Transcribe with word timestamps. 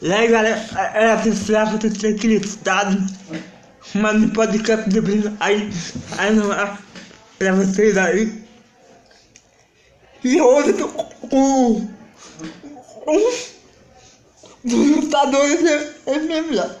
E 0.00 0.12
aí 0.12 0.28
galera, 0.28 0.66
era 0.94 1.16
precisava 1.18 1.78
ter 1.78 1.92
tranquilidade, 1.92 2.98
mas 3.94 4.20
no 4.20 4.30
podcast 4.30 4.90
de 4.90 5.00
brisa, 5.00 5.32
aí, 5.38 5.70
aí 6.18 6.34
não 6.34 6.52
é 6.52 6.76
pra 7.38 7.52
vocês 7.52 7.96
aí. 7.96 8.42
E 10.24 10.40
hoje 10.40 10.74
com 11.30 11.88
um 13.06 13.22
dos 14.64 14.96
lutadores 14.96 15.60
MMA. 16.06 16.76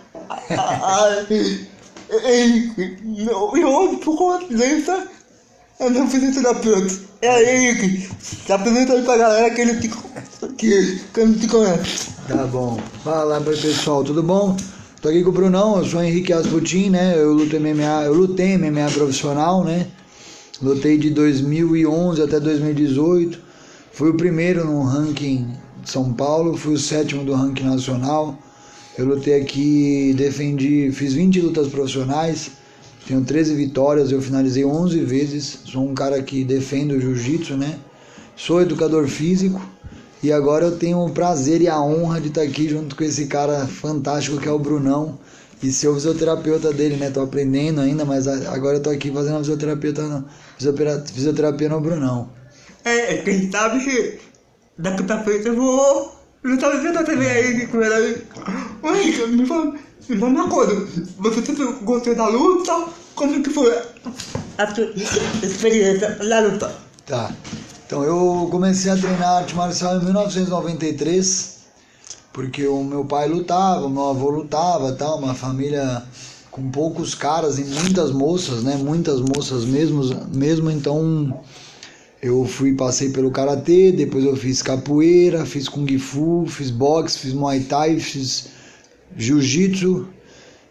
E 3.54 3.64
hoje, 3.64 3.96
por 3.98 4.16
coincidência, 4.16 5.08
eu 5.82 5.90
não 5.90 6.08
fiz 6.08 6.34
terapeuta. 6.34 6.94
É 7.20 7.28
aí, 7.28 7.66
Henrique. 7.68 8.08
Se 8.20 8.52
apresenta 8.52 8.92
aí 8.92 9.02
pra 9.02 9.16
galera 9.16 9.50
que 9.50 9.60
ele 9.60 9.80
te, 9.80 9.90
que, 10.56 11.00
que 11.12 11.24
não 11.24 11.34
te 11.34 11.46
conhece. 11.48 12.10
Tá 12.28 12.46
bom. 12.46 12.78
Fala 13.02 13.38
aí 13.38 13.44
pessoal, 13.44 14.04
tudo 14.04 14.22
bom? 14.22 14.56
Tô 15.00 15.08
aqui 15.08 15.22
com 15.24 15.30
o 15.30 15.32
Brunão, 15.32 15.78
eu 15.78 15.84
sou 15.84 16.02
Henrique 16.02 16.32
Asputin, 16.32 16.90
né? 16.90 17.14
Eu 17.16 17.32
luto 17.32 17.58
MMA, 17.58 18.04
eu 18.04 18.14
lutei 18.14 18.56
MMA 18.56 18.88
profissional, 18.92 19.64
né? 19.64 19.88
Lutei 20.62 20.96
de 20.96 21.10
2011 21.10 22.22
até 22.22 22.38
2018. 22.38 23.40
Fui 23.92 24.10
o 24.10 24.14
primeiro 24.14 24.64
no 24.64 24.84
ranking 24.84 25.48
de 25.82 25.90
São 25.90 26.12
Paulo, 26.12 26.56
fui 26.56 26.74
o 26.74 26.78
sétimo 26.78 27.24
do 27.24 27.34
ranking 27.34 27.64
nacional. 27.64 28.38
Eu 28.96 29.06
lutei 29.06 29.40
aqui, 29.40 30.14
defendi, 30.16 30.92
fiz 30.92 31.14
20 31.14 31.40
lutas 31.40 31.66
profissionais, 31.68 32.52
tenho 33.06 33.24
13 33.24 33.54
vitórias, 33.54 34.12
eu 34.12 34.20
finalizei 34.22 34.64
11 34.64 35.00
vezes. 35.00 35.60
Sou 35.64 35.88
um 35.88 35.94
cara 35.94 36.22
que 36.22 36.44
defende 36.44 36.94
o 36.94 37.00
jiu-jitsu, 37.00 37.56
né? 37.56 37.78
Sou 38.36 38.62
educador 38.62 39.06
físico 39.08 39.60
e 40.22 40.32
agora 40.32 40.66
eu 40.66 40.78
tenho 40.78 41.04
o 41.04 41.10
prazer 41.10 41.60
e 41.60 41.68
a 41.68 41.80
honra 41.80 42.20
de 42.20 42.28
estar 42.28 42.42
aqui 42.42 42.68
junto 42.68 42.94
com 42.94 43.04
esse 43.04 43.26
cara 43.26 43.66
fantástico 43.66 44.38
que 44.38 44.48
é 44.48 44.52
o 44.52 44.58
Brunão 44.58 45.18
e 45.62 45.70
ser 45.70 45.88
o 45.88 45.94
fisioterapeuta 45.94 46.72
dele, 46.72 46.96
né? 46.96 47.10
Tô 47.10 47.22
aprendendo 47.22 47.80
ainda, 47.80 48.04
mas 48.04 48.26
agora 48.26 48.78
eu 48.78 48.82
tô 48.82 48.90
aqui 48.90 49.10
fazendo 49.10 49.36
a 49.36 49.40
fisioterapeuta, 49.40 50.24
fisioterapia 51.12 51.68
no 51.68 51.80
Brunão. 51.80 52.30
É, 52.84 53.18
quem 53.18 53.50
sabe 53.50 53.84
que 53.84 54.18
daqui 54.78 55.04
frente 55.24 55.46
eu 55.46 55.54
vou 55.54 56.22
eu 56.44 56.58
tava 56.58 56.76
vendo 56.78 56.98
a 56.98 57.04
TV 57.04 57.24
aí 57.24 57.66
com 57.68 57.80
ela 57.80 57.96
aí. 57.96 58.20
Oi, 58.82 59.26
me 59.28 59.46
fala, 59.46 59.74
me 60.08 60.18
fala 60.18 60.32
uma 60.32 60.48
coisa. 60.48 60.88
Você 61.18 61.46
sempre 61.46 61.64
gostou 61.82 62.16
da 62.16 62.26
luta? 62.26 62.88
Como 63.14 63.40
que 63.40 63.50
foi 63.50 63.72
a 64.58 64.74
sua 64.74 64.92
experiência 65.40 66.18
na 66.24 66.40
luta? 66.40 66.74
Tá. 67.06 67.32
Então 67.86 68.02
eu 68.02 68.48
comecei 68.50 68.90
a 68.90 68.96
treinar 68.96 69.38
arte 69.38 69.54
marcial 69.54 69.98
em 70.00 70.04
1993, 70.04 71.58
porque 72.32 72.66
o 72.66 72.82
meu 72.82 73.04
pai 73.04 73.28
lutava, 73.28 73.86
o 73.86 73.90
meu 73.90 74.08
avô 74.08 74.30
lutava, 74.30 74.92
tal, 74.92 75.18
uma 75.18 75.34
família 75.34 76.02
com 76.50 76.68
poucos 76.68 77.14
caras 77.14 77.58
e 77.58 77.64
muitas 77.64 78.10
moças, 78.10 78.64
né? 78.64 78.74
Muitas 78.76 79.20
moças 79.20 79.64
mesmo, 79.64 80.02
mesmo 80.34 80.70
então 80.70 81.40
eu 82.20 82.44
fui, 82.46 82.74
passei 82.74 83.10
pelo 83.10 83.30
karatê, 83.30 83.92
depois 83.92 84.24
eu 84.24 84.34
fiz 84.34 84.60
capoeira, 84.60 85.46
fiz 85.46 85.68
kung 85.68 85.86
fu, 85.98 86.46
fiz 86.48 86.70
boxe, 86.70 87.18
fiz 87.18 87.32
muay 87.32 87.60
thai, 87.60 88.00
fiz 88.00 88.51
jiu-jitsu. 89.16 90.06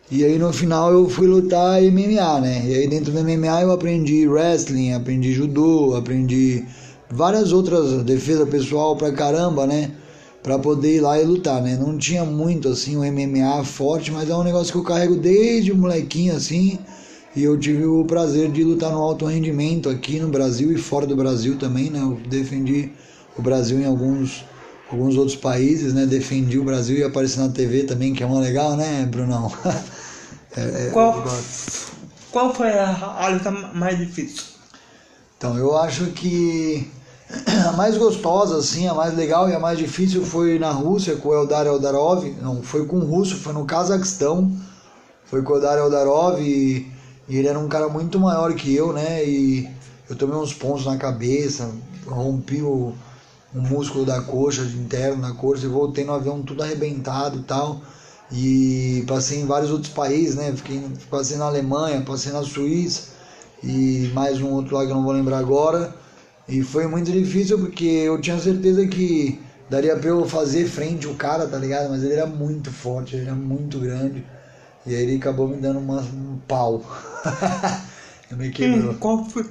E 0.10 0.26
aí 0.26 0.38
no 0.38 0.52
final 0.52 0.92
eu 0.92 1.08
fui 1.10 1.28
lutar 1.28 1.82
MMA, 1.82 2.42
né? 2.42 2.64
E 2.66 2.74
aí 2.74 2.88
dentro 2.88 3.12
do 3.12 3.24
MMA 3.24 3.62
eu 3.62 3.72
aprendi 3.72 4.28
wrestling, 4.28 4.94
aprendi 4.94 5.32
judô, 5.32 5.96
aprendi 5.96 6.66
várias 7.10 7.52
outras 7.52 8.04
defesa 8.04 8.46
pessoal 8.46 8.96
pra 8.96 9.12
caramba, 9.12 9.66
né? 9.66 9.92
Pra 10.44 10.60
poder 10.60 10.98
ir 10.98 11.00
lá 11.00 11.22
e 11.22 11.24
lutar, 11.24 11.62
né? 11.62 11.78
Não 11.80 11.98
tinha 11.98 12.26
muito 12.26 12.68
assim 12.68 12.98
um 12.98 13.10
MMA 13.10 13.64
forte, 13.64 14.12
mas 14.12 14.30
é 14.30 14.36
um 14.36 14.44
negócio 14.44 14.72
que 14.72 14.78
eu 14.78 14.84
carrego 14.84 15.16
desde 15.16 15.74
molequinho 15.74 16.36
assim 16.36 16.78
e 17.34 17.44
eu 17.44 17.58
tive 17.58 17.86
o 17.86 18.04
prazer 18.04 18.52
de 18.52 18.64
lutar 18.64 18.92
no 18.92 18.98
alto 18.98 19.26
rendimento 19.26 19.90
aqui 19.90 20.20
no 20.20 20.28
Brasil 20.28 20.72
e 20.72 20.78
fora 20.78 21.08
do 21.08 21.16
Brasil 21.16 21.58
também, 21.58 21.90
né? 21.90 22.00
Eu 22.02 22.20
defendi 22.28 22.92
o 23.38 23.42
Brasil 23.42 23.80
em 23.80 23.86
alguns, 23.86 24.44
alguns 24.92 25.16
outros 25.16 25.36
países, 25.36 25.94
né? 25.94 26.06
Defendi 26.06 26.60
o 26.60 26.64
Brasil 26.64 26.98
e 26.98 27.04
apareci 27.04 27.40
na 27.40 27.50
TV 27.50 27.84
também, 27.84 28.14
que 28.14 28.24
é 28.24 28.26
uma 28.26 28.40
legal, 28.40 28.76
né, 28.76 29.06
Brunão? 29.10 29.52
é, 30.56 30.88
é, 30.88 30.90
qual, 30.92 31.24
qual 32.32 32.54
foi 32.54 32.70
a, 32.72 33.16
a 33.20 33.28
luta 33.30 33.52
mais 33.52 33.98
difícil? 33.98 34.44
Então, 35.38 35.58
eu 35.58 35.78
acho 35.78 36.08
que 36.08 36.90
a 37.68 37.72
mais 37.74 37.98
gostosa, 37.98 38.58
assim, 38.58 38.88
a 38.88 38.94
mais 38.94 39.16
legal 39.16 39.50
e 39.50 39.56
a 39.56 39.60
mais 39.60 39.78
difícil 39.78 40.26
foi 40.26 40.60
na 40.60 40.72
Rússia 40.72 41.16
com 41.16 41.30
o 41.30 41.34
Eldar 41.34 41.66
Eldarov, 41.66 42.26
não, 42.42 42.62
foi 42.62 42.86
com 42.86 42.98
o 42.98 43.06
russo, 43.06 43.38
foi 43.38 43.54
no 43.54 43.66
Cazaquistão, 43.66 44.52
foi 45.26 45.42
com 45.42 45.54
o 45.54 45.56
Eldar 45.56 45.78
Eldarov 45.78 46.40
e 46.42 46.92
e 47.32 47.38
ele 47.38 47.48
era 47.48 47.58
um 47.58 47.70
cara 47.70 47.88
muito 47.88 48.20
maior 48.20 48.54
que 48.54 48.76
eu, 48.76 48.92
né? 48.92 49.24
E 49.24 49.66
eu 50.10 50.18
tomei 50.18 50.36
uns 50.36 50.54
pontos 50.54 50.86
na 50.86 50.98
cabeça, 50.98 51.72
rompi 52.06 52.62
o, 52.62 52.94
o 53.54 53.62
músculo 53.62 54.06
da 54.06 54.22
coxa, 54.22 54.62
interno 54.62 55.22
da 55.22 55.34
coxa, 55.34 55.66
e 55.66 55.70
voltei 55.70 56.04
no 56.06 56.14
avião 56.14 56.42
tudo 56.42 56.64
arrebentado 56.64 57.40
e 57.40 57.44
tal. 57.44 57.82
E 58.32 59.04
passei 59.08 59.42
em 59.42 59.46
vários 59.46 59.72
outros 59.72 59.92
países, 59.92 60.36
né? 60.36 60.54
Fiquei, 60.56 60.82
passei 61.10 61.38
na 61.38 61.46
Alemanha, 61.46 62.02
passei 62.02 62.32
na 62.32 62.44
Suíça 62.44 63.10
e 63.64 64.10
mais 64.14 64.42
um 64.42 64.52
outro 64.52 64.76
lá 64.76 64.86
que 64.86 64.92
eu 64.92 64.96
não 64.96 65.04
vou 65.04 65.12
lembrar 65.12 65.40
agora. 65.40 65.94
E 66.48 66.64
foi 66.64 66.88
muito 66.88 67.12
difícil 67.12 67.60
porque 67.60 67.86
eu 67.86 68.20
tinha 68.22 68.40
certeza 68.40 68.88
que 68.88 69.40
daria 69.70 69.96
pra 69.96 70.10
eu 70.10 70.26
fazer 70.26 70.66
frente 70.66 71.08
o 71.08 71.16
cara, 71.16 71.48
tá 71.48 71.58
ligado? 71.58 71.90
Mas 71.90 72.04
ele 72.04 72.14
era 72.14 72.26
muito 72.26 72.72
forte, 72.72 73.16
ele 73.16 73.26
era 73.26 73.36
muito 73.36 73.80
grande. 73.80 74.26
E 74.86 74.96
aí 74.96 75.04
ele 75.04 75.18
acabou 75.18 75.48
me 75.48 75.58
dando 75.58 75.80
uma, 75.80 76.02
um 76.02 76.40
pau. 76.48 76.84
eu 78.32 78.38
me 78.38 78.50
quebrou. 78.50 78.92
Hum, 78.92 78.98
qual 78.98 79.26
foi? 79.26 79.46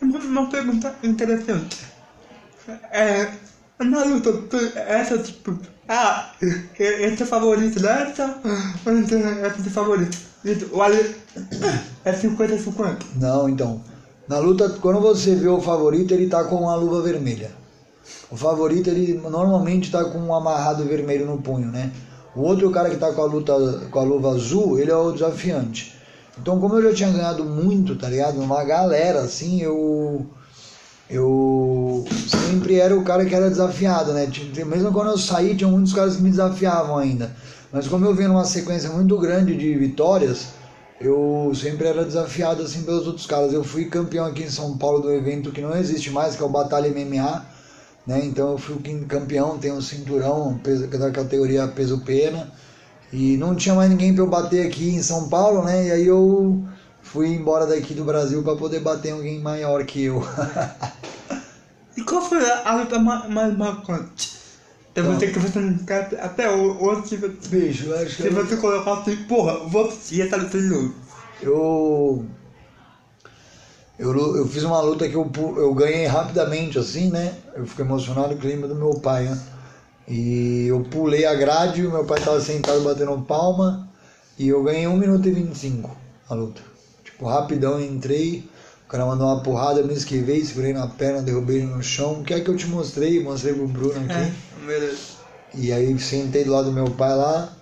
Uma 0.00 0.48
pergunta 0.48 0.94
interessante. 1.02 1.95
É, 2.90 3.30
na 3.78 4.04
luta, 4.04 4.32
essa 4.76 5.18
tipo. 5.18 5.58
Ah, 5.88 6.32
esse 6.78 7.22
é 7.22 7.26
favorito 7.26 7.80
dessa? 7.80 8.40
Esse 8.86 9.68
é 9.68 9.70
favorito. 9.70 10.18
O 10.72 10.82
é 12.04 12.12
50-50. 12.12 12.96
Não, 13.16 13.48
então. 13.48 13.80
Na 14.28 14.38
luta, 14.38 14.68
quando 14.80 15.00
você 15.00 15.34
vê 15.34 15.48
o 15.48 15.60
favorito, 15.60 16.12
ele 16.12 16.28
tá 16.28 16.44
com 16.44 16.56
uma 16.56 16.74
luva 16.74 17.02
vermelha. 17.02 17.50
O 18.30 18.36
favorito, 18.36 18.88
ele 18.90 19.14
normalmente 19.14 19.90
tá 19.90 20.04
com 20.04 20.18
um 20.18 20.34
amarrado 20.34 20.84
vermelho 20.84 21.26
no 21.26 21.38
punho, 21.38 21.70
né? 21.70 21.92
O 22.34 22.42
outro 22.42 22.70
cara 22.70 22.88
que 22.88 22.96
está 22.96 23.12
com 23.12 23.22
a 23.22 23.26
luta 23.26 23.54
com 23.90 23.98
a 23.98 24.02
luva 24.02 24.30
azul, 24.30 24.78
ele 24.78 24.90
é 24.90 24.96
o 24.96 25.12
desafiante. 25.12 25.94
Então, 26.38 26.60
como 26.60 26.74
eu 26.74 26.90
já 26.90 26.94
tinha 26.94 27.10
ganhado 27.10 27.44
muito, 27.44 27.96
tá 27.96 28.08
ligado? 28.08 28.40
Uma 28.40 28.62
galera, 28.64 29.20
assim, 29.20 29.62
eu 29.62 30.26
eu 31.08 32.04
sempre 32.28 32.76
era 32.76 32.96
o 32.96 33.04
cara 33.04 33.24
que 33.24 33.34
era 33.34 33.48
desafiado, 33.48 34.12
né? 34.12 34.28
Mesmo 34.66 34.92
quando 34.92 35.10
eu 35.10 35.18
saí, 35.18 35.56
tinha 35.56 35.68
muitos 35.68 35.92
caras 35.92 36.16
que 36.16 36.22
me 36.22 36.30
desafiavam 36.30 36.98
ainda. 36.98 37.34
Mas 37.72 37.86
como 37.86 38.04
eu 38.04 38.14
vinha 38.14 38.28
numa 38.28 38.44
sequência 38.44 38.90
muito 38.90 39.18
grande 39.18 39.56
de 39.56 39.74
vitórias, 39.76 40.48
eu 41.00 41.52
sempre 41.54 41.86
era 41.86 42.04
desafiado 42.04 42.62
assim 42.62 42.82
pelos 42.82 43.06
outros 43.06 43.26
caras. 43.26 43.52
Eu 43.52 43.62
fui 43.62 43.86
campeão 43.86 44.26
aqui 44.26 44.44
em 44.44 44.50
São 44.50 44.76
Paulo 44.76 45.00
do 45.00 45.12
evento 45.12 45.52
que 45.52 45.60
não 45.60 45.76
existe 45.76 46.10
mais, 46.10 46.36
que 46.36 46.42
é 46.42 46.46
o 46.46 46.48
Batalha 46.48 46.90
MMA 46.90 47.56
né? 48.06 48.24
Então 48.24 48.52
eu 48.52 48.58
fui 48.58 48.78
campeão, 49.08 49.58
tenho 49.58 49.74
um 49.74 49.82
cinturão 49.82 50.60
da 50.98 51.10
categoria 51.10 51.66
peso 51.66 52.00
pena 52.00 52.52
e 53.12 53.36
não 53.36 53.54
tinha 53.54 53.74
mais 53.74 53.90
ninguém 53.90 54.14
para 54.14 54.22
eu 54.22 54.28
bater 54.28 54.66
aqui 54.66 54.90
em 54.90 55.02
São 55.02 55.28
Paulo, 55.28 55.64
né? 55.64 55.88
E 55.88 55.90
aí 55.90 56.06
eu 56.06 56.62
fui 57.16 57.32
embora 57.32 57.66
daqui 57.66 57.94
do 57.94 58.04
Brasil 58.04 58.42
para 58.42 58.56
poder 58.56 58.80
bater 58.80 59.12
alguém 59.12 59.40
maior 59.40 59.82
que 59.86 60.04
eu. 60.04 60.22
e 61.96 62.02
qual 62.02 62.20
foi 62.20 62.38
a 62.46 62.74
luta 62.74 62.98
mais 62.98 63.56
marcante? 63.56 64.36
Eu 64.94 65.04
vou 65.04 65.16
ter 65.16 65.32
que 65.32 65.40
fazer 65.40 66.18
até 66.20 66.50
hoje. 66.50 67.16
Bicho, 67.48 67.86
eu 67.86 67.96
acho 67.96 68.16
que. 68.16 68.22
Se 68.22 68.28
você 68.28 68.56
colocar 68.58 69.00
assim, 69.00 69.16
porra, 69.24 69.66
vou 69.66 69.88
assistir 69.88 70.26
essa 70.26 70.36
luta 70.36 70.58
de 70.58 70.66
novo. 70.66 70.94
Eu 71.40 72.26
eu, 73.98 74.36
eu 74.36 74.46
fiz 74.46 74.62
uma 74.62 74.80
luta 74.82 75.08
que 75.08 75.14
eu, 75.14 75.30
eu 75.56 75.72
ganhei 75.72 76.04
rapidamente, 76.04 76.78
assim, 76.78 77.10
né? 77.10 77.34
Eu 77.54 77.66
fiquei 77.66 77.84
emocionado 77.84 78.28
com 78.28 78.34
o 78.34 78.38
clima 78.38 78.68
do 78.68 78.74
meu 78.74 78.90
pai, 79.00 79.24
né? 79.24 79.40
E 80.06 80.66
eu 80.68 80.84
pulei 80.90 81.24
a 81.24 81.34
grade, 81.34 81.86
o 81.86 81.90
meu 81.90 82.04
pai 82.04 82.18
estava 82.18 82.40
sentado 82.42 82.82
batendo 82.82 83.18
palma, 83.22 83.88
e 84.38 84.48
eu 84.48 84.62
ganhei 84.62 84.86
1 84.86 84.96
minuto 84.98 85.26
e 85.26 85.32
25 85.32 85.96
a 86.28 86.34
luta. 86.34 86.75
Tipo, 87.16 87.28
rapidão 87.28 87.80
entrei, 87.80 88.46
o 88.86 88.88
cara 88.90 89.06
mandou 89.06 89.26
uma 89.26 89.42
porrada, 89.42 89.80
eu 89.80 89.86
me 89.86 89.94
esquivei, 89.94 90.44
segurei 90.44 90.74
na 90.74 90.86
perna, 90.86 91.22
derrubei 91.22 91.56
ele 91.56 91.66
no 91.66 91.82
chão. 91.82 92.20
O 92.20 92.24
que 92.24 92.34
é 92.34 92.40
que 92.40 92.50
eu 92.50 92.56
te 92.56 92.66
mostrei? 92.66 93.22
Mostrei 93.22 93.54
pro 93.54 93.66
Bruno 93.66 94.04
aqui. 94.04 94.12
É, 94.12 94.32
beleza. 94.66 95.16
E 95.54 95.72
aí 95.72 95.98
sentei 95.98 96.44
do 96.44 96.52
lado 96.52 96.66
do 96.66 96.72
meu 96.72 96.90
pai 96.90 97.14
lá, 97.14 97.52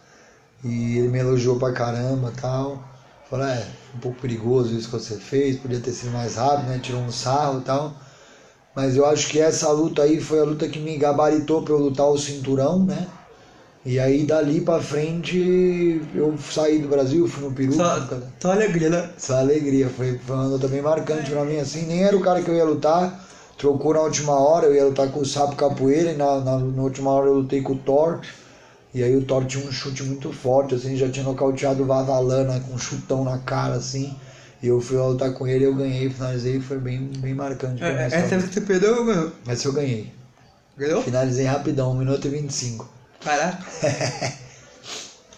e 0.65 0.99
ele 0.99 1.09
me 1.09 1.21
elogiou 1.21 1.57
pra 1.57 1.73
caramba 1.73 2.33
tal. 2.41 2.83
Falei, 3.31 3.47
é, 3.47 3.67
um 3.95 4.01
pouco 4.01 4.21
perigoso 4.21 4.77
isso 4.77 4.89
que 4.89 4.95
você 4.95 5.17
fez, 5.17 5.57
podia 5.57 5.79
ter 5.79 5.93
sido 5.93 6.11
mais 6.11 6.35
rápido, 6.35 6.67
né? 6.67 6.81
Tirou 6.83 7.01
um 7.01 7.13
sarro 7.13 7.61
e 7.61 7.63
tal. 7.63 7.95
Mas 8.75 8.97
eu 8.97 9.07
acho 9.07 9.29
que 9.29 9.39
essa 9.39 9.71
luta 9.71 10.03
aí 10.03 10.21
foi 10.21 10.41
a 10.41 10.45
luta 10.45 10.69
que 10.69 10.81
me 10.81 10.99
gabaritou 10.99 11.63
para 11.63 11.75
eu 11.75 11.79
lutar 11.79 12.09
o 12.09 12.19
cinturão, 12.19 12.85
né? 12.85 13.07
E 13.87 14.01
aí 14.01 14.25
dali 14.25 14.63
pra 14.63 14.81
frente 14.81 16.01
eu 16.15 16.35
saí 16.39 16.79
do 16.79 16.89
Brasil, 16.89 17.29
fui 17.29 17.45
no 17.45 17.53
Peru. 17.53 17.75
Só, 17.75 18.09
só 18.41 18.53
alegria, 18.53 18.89
né? 18.89 19.11
Essa 19.15 19.39
alegria, 19.39 19.91
foi, 19.91 20.19
foi 20.19 20.37
uma 20.37 20.47
luta 20.47 20.67
bem 20.69 20.81
marcante 20.81 21.31
pra 21.31 21.45
mim, 21.45 21.59
assim, 21.59 21.85
nem 21.85 22.03
era 22.03 22.17
o 22.17 22.21
cara 22.21 22.41
que 22.41 22.49
eu 22.49 22.55
ia 22.55 22.65
lutar, 22.65 23.23
trocou 23.59 23.93
na 23.93 24.01
última 24.01 24.33
hora, 24.33 24.67
eu 24.67 24.75
ia 24.75 24.87
lutar 24.87 25.11
com 25.11 25.21
o 25.21 25.27
Sapo 25.27 25.55
Capoeira, 25.55 26.13
e 26.13 26.17
na, 26.17 26.41
na, 26.41 26.59
na 26.59 26.83
última 26.83 27.11
hora 27.11 27.27
eu 27.27 27.35
lutei 27.35 27.61
com 27.61 27.75
o 27.75 27.79
Thor, 27.79 28.21
e 28.95 29.03
aí 29.03 29.15
o 29.15 29.23
Thor 29.23 29.45
tinha 29.45 29.63
um 29.67 29.71
chute 29.71 30.03
muito 30.03 30.33
forte, 30.33 30.75
assim, 30.75 30.97
já 30.97 31.11
tinha 31.11 31.25
nocauteado 31.25 31.83
o 31.83 31.87
Vazalana 31.87 32.61
com 32.61 32.73
um 32.73 32.79
chutão 32.79 33.23
na 33.23 33.37
cara, 33.37 33.75
assim, 33.75 34.17
e 34.63 34.67
eu 34.67 34.81
fui 34.81 34.97
lutar 34.97 35.31
com 35.35 35.47
ele, 35.47 35.67
eu 35.67 35.75
ganhei, 35.75 36.09
finalizei, 36.09 36.59
foi 36.59 36.79
bem, 36.79 37.11
bem 37.19 37.35
marcante. 37.35 37.85
mim 37.85 37.89
É, 37.91 38.07
essa 38.11 38.41
você 38.41 38.63
perdeu 38.63 38.97
ou 38.97 39.05
ganhou? 39.05 39.31
Essa 39.47 39.69
eu 39.69 39.75
ganhei, 39.75 40.11
Ganhou? 40.75 41.03
finalizei 41.03 41.45
rapidão, 41.45 41.93
1 41.93 41.99
minuto 41.99 42.27
e 42.27 42.31
25. 42.31 42.94
Caraca. 43.25 43.65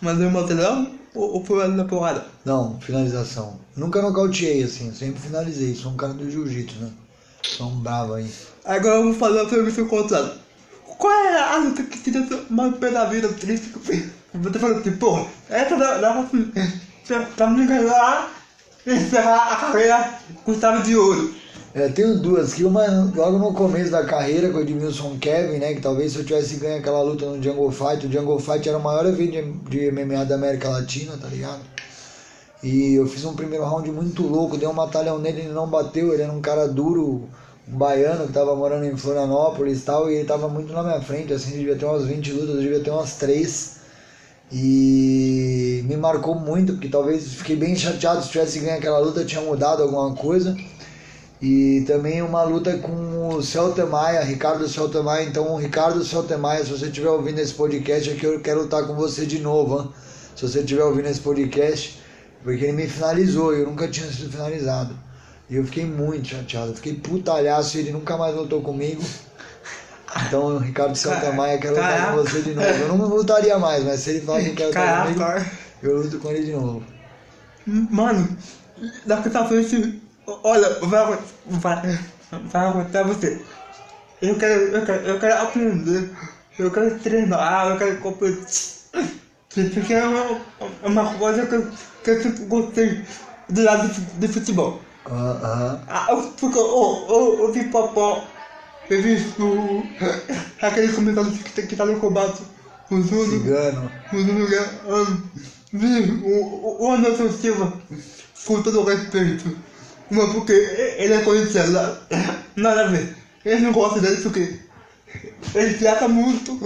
Mas 0.02 0.18
o 0.18 0.30
material 0.30 0.86
ou, 1.14 1.34
ou 1.34 1.44
foi 1.44 1.66
na 1.68 1.84
porrada? 1.84 2.26
Não, 2.44 2.78
finalização. 2.80 3.58
Nunca 3.76 4.02
nocauteei, 4.02 4.64
assim, 4.64 4.92
sempre 4.92 5.20
finalizei, 5.20 5.74
sou 5.74 5.92
um 5.92 5.96
cara 5.96 6.12
do 6.12 6.30
jiu-jitsu, 6.30 6.78
né, 6.80 6.90
sou 7.42 7.68
um 7.68 7.80
bravo 7.80 8.14
aí. 8.14 8.30
Agora 8.64 8.96
eu 8.96 9.04
vou 9.04 9.14
fazer 9.14 9.40
uma 9.40 9.48
pergunta 9.48 9.84
contrária. 9.84 10.32
Qual 10.84 11.12
é 11.12 11.40
a 11.40 11.56
luta 11.58 11.82
que 11.82 11.98
te 11.98 12.10
deu 12.10 12.44
mais 12.50 12.76
pé 12.76 12.90
da 12.90 13.04
vida 13.04 13.28
triste 13.28 13.68
que 13.68 13.78
você 14.38 14.58
falou 14.58 14.78
assim, 14.78 14.96
porra, 14.96 15.26
essa 15.48 15.76
dá, 15.76 15.98
dá 15.98 16.26
pra, 17.06 17.20
pra 17.20 17.50
me 17.50 17.66
ganhar 17.66 18.30
e 18.86 18.94
encerrar 18.94 19.52
a 19.52 19.56
carreira 19.56 20.18
com 20.44 20.58
chave 20.58 20.82
de 20.82 20.96
ouro. 20.96 21.34
É, 21.76 21.90
tenho 21.90 22.18
duas, 22.18 22.54
que 22.54 22.64
uma 22.64 22.86
logo 23.14 23.36
no 23.36 23.52
começo 23.52 23.90
da 23.90 24.02
carreira 24.02 24.48
com 24.48 24.56
o 24.56 24.62
Edmilson 24.62 25.18
Kevin, 25.20 25.58
né? 25.58 25.74
Que 25.74 25.80
talvez 25.82 26.12
se 26.12 26.18
eu 26.18 26.24
tivesse 26.24 26.56
ganho 26.56 26.78
aquela 26.78 27.02
luta 27.02 27.26
no 27.26 27.42
Jungle 27.42 27.70
Fight, 27.70 28.06
o 28.06 28.10
Jungle 28.10 28.38
Fight 28.38 28.66
era 28.66 28.78
o 28.78 28.82
maior 28.82 29.04
evento 29.04 29.32
de, 29.32 29.42
de 29.68 29.90
MMA 29.92 30.24
da 30.24 30.36
América 30.36 30.70
Latina, 30.70 31.18
tá 31.18 31.28
ligado? 31.28 31.60
E 32.62 32.94
eu 32.94 33.06
fiz 33.06 33.26
um 33.26 33.34
primeiro 33.34 33.62
round 33.66 33.92
muito 33.92 34.22
louco, 34.22 34.56
dei 34.56 34.66
um 34.66 34.72
batalhão 34.72 35.18
nele, 35.18 35.42
ele 35.42 35.52
não 35.52 35.68
bateu, 35.68 36.14
ele 36.14 36.22
era 36.22 36.32
um 36.32 36.40
cara 36.40 36.66
duro, 36.66 37.28
um 37.68 37.76
baiano 37.76 38.26
que 38.26 38.32
tava 38.32 38.56
morando 38.56 38.86
em 38.86 38.96
Florianópolis 38.96 39.82
e 39.82 39.84
tal, 39.84 40.10
e 40.10 40.14
ele 40.14 40.24
tava 40.24 40.48
muito 40.48 40.72
na 40.72 40.82
minha 40.82 41.02
frente, 41.02 41.34
assim, 41.34 41.58
devia 41.58 41.76
ter 41.76 41.84
umas 41.84 42.06
20 42.06 42.32
lutas, 42.32 42.54
eu 42.54 42.62
devia 42.62 42.80
ter 42.80 42.90
umas 42.90 43.16
3. 43.16 43.76
E 44.50 45.84
me 45.86 45.96
marcou 45.98 46.36
muito, 46.36 46.72
porque 46.72 46.88
talvez 46.88 47.34
fiquei 47.34 47.56
bem 47.56 47.76
chateado 47.76 48.22
se 48.22 48.30
tivesse 48.30 48.60
ganho 48.60 48.78
aquela 48.78 48.98
luta, 48.98 49.26
tinha 49.26 49.42
mudado 49.42 49.82
alguma 49.82 50.14
coisa. 50.14 50.56
E 51.40 51.84
também 51.86 52.22
uma 52.22 52.42
luta 52.44 52.78
com 52.78 53.28
o 53.28 53.42
Celta 53.42 53.84
Maia, 53.84 54.22
Ricardo 54.22 54.66
Celta 54.68 55.02
Maia. 55.02 55.24
Então, 55.24 55.56
Ricardo 55.56 56.02
Celta 56.04 56.38
Maia, 56.38 56.64
se 56.64 56.70
você 56.70 56.86
estiver 56.86 57.10
ouvindo 57.10 57.38
esse 57.38 57.52
podcast 57.52 58.10
aqui, 58.10 58.24
eu 58.24 58.40
quero 58.40 58.62
lutar 58.62 58.86
com 58.86 58.94
você 58.94 59.26
de 59.26 59.38
novo, 59.38 59.80
hein? 59.80 59.90
se 60.34 60.46
você 60.46 60.60
estiver 60.60 60.84
ouvindo 60.84 61.08
esse 61.08 61.20
podcast, 61.20 62.00
porque 62.42 62.64
ele 62.64 62.72
me 62.72 62.86
finalizou 62.86 63.54
e 63.54 63.60
eu 63.60 63.66
nunca 63.66 63.88
tinha 63.88 64.06
sido 64.06 64.30
finalizado. 64.30 64.96
E 65.48 65.56
eu 65.56 65.64
fiquei 65.64 65.84
muito 65.84 66.28
chateado, 66.28 66.74
fiquei 66.74 66.94
putalhaço 66.94 67.76
e 67.76 67.80
ele 67.80 67.92
nunca 67.92 68.16
mais 68.16 68.34
lutou 68.34 68.62
comigo. 68.62 69.02
Então, 70.26 70.58
Ricardo 70.58 70.96
Celta 70.96 71.32
Maia, 71.32 71.58
quero 71.58 71.74
lutar 71.74 72.10
com 72.10 72.16
você 72.16 72.40
de 72.40 72.54
novo. 72.54 72.68
Eu 72.68 72.88
não 72.88 73.08
lutaria 73.08 73.58
mais, 73.58 73.84
mas 73.84 74.00
se 74.00 74.10
ele 74.10 74.20
falar 74.22 74.40
que 74.40 74.50
quer 74.52 74.66
lutar 74.66 75.02
comigo, 75.06 75.22
eu 75.82 75.96
luto 75.98 76.18
com 76.18 76.30
ele 76.30 76.44
de 76.44 76.52
novo. 76.52 76.82
mano, 77.66 78.36
daqui 79.04 79.28
pra 79.28 79.46
frente, 79.46 80.00
olha, 80.26 80.68
vai, 80.80 81.18
vai, 81.46 81.98
vai 82.44 82.66
aguentar 82.66 83.04
você. 83.04 83.44
Eu 84.20 84.36
quero, 84.38 84.62
eu 84.76 84.84
quero, 84.86 85.06
eu 85.06 85.20
quero 85.20 85.42
aprender, 85.42 86.10
eu 86.58 86.70
quero 86.70 86.98
treinar, 87.00 87.68
eu 87.68 87.78
quero 87.78 87.98
competir. 88.00 88.76
Porque 89.72 89.92
é 89.94 90.04
uma, 90.06 90.40
é 90.82 90.86
uma 90.86 91.14
coisa 91.14 91.46
que 91.46 91.54
eu, 91.54 91.66
que 92.02 92.10
eu 92.10 92.22
sempre 92.22 92.44
gostei 92.44 93.04
do 93.48 93.62
lado 93.62 93.88
de, 94.18 94.28
futebol. 94.28 94.80
Aham. 95.06 95.80
Ah, 95.88 96.06
eu- 96.10 96.32
porque 96.32 96.58
eu, 96.58 97.06
eu, 97.08 97.38
eu 97.40 97.52
vi 97.52 97.64
Popó, 97.70 98.26
eu 98.90 99.02
vi 99.02 99.16
o, 99.40 99.82
aquele 100.60 100.92
comentário 100.92 101.30
que, 101.30 101.52
tá- 101.52 101.62
que 101.62 101.76
tá 101.76 101.86
no 101.86 101.98
combate, 102.00 102.42
o 102.90 103.00
Zuno, 103.00 103.24
Cigano. 103.30 103.92
o 104.12 104.18
Zuno, 104.18 104.46
um, 104.86 105.22
vi 105.72 106.10
o, 106.24 106.44
o, 106.44 106.84
o 106.86 106.92
Anderson 106.92 107.30
Silva, 107.30 107.72
com 108.46 108.62
todo 108.62 108.80
o 108.80 108.84
respeito, 108.84 109.56
mas 110.10 110.32
porque 110.32 110.52
ele 110.52 111.14
é 111.14 111.20
corintiano, 111.22 111.96
nada 112.56 112.84
a 112.84 112.88
ver, 112.88 113.16
ele 113.44 113.60
não 113.60 113.72
gosta 113.72 114.00
dele 114.00 114.20
porque 114.22 114.60
ele 115.54 115.74
trata 115.74 116.08
muito. 116.08 116.58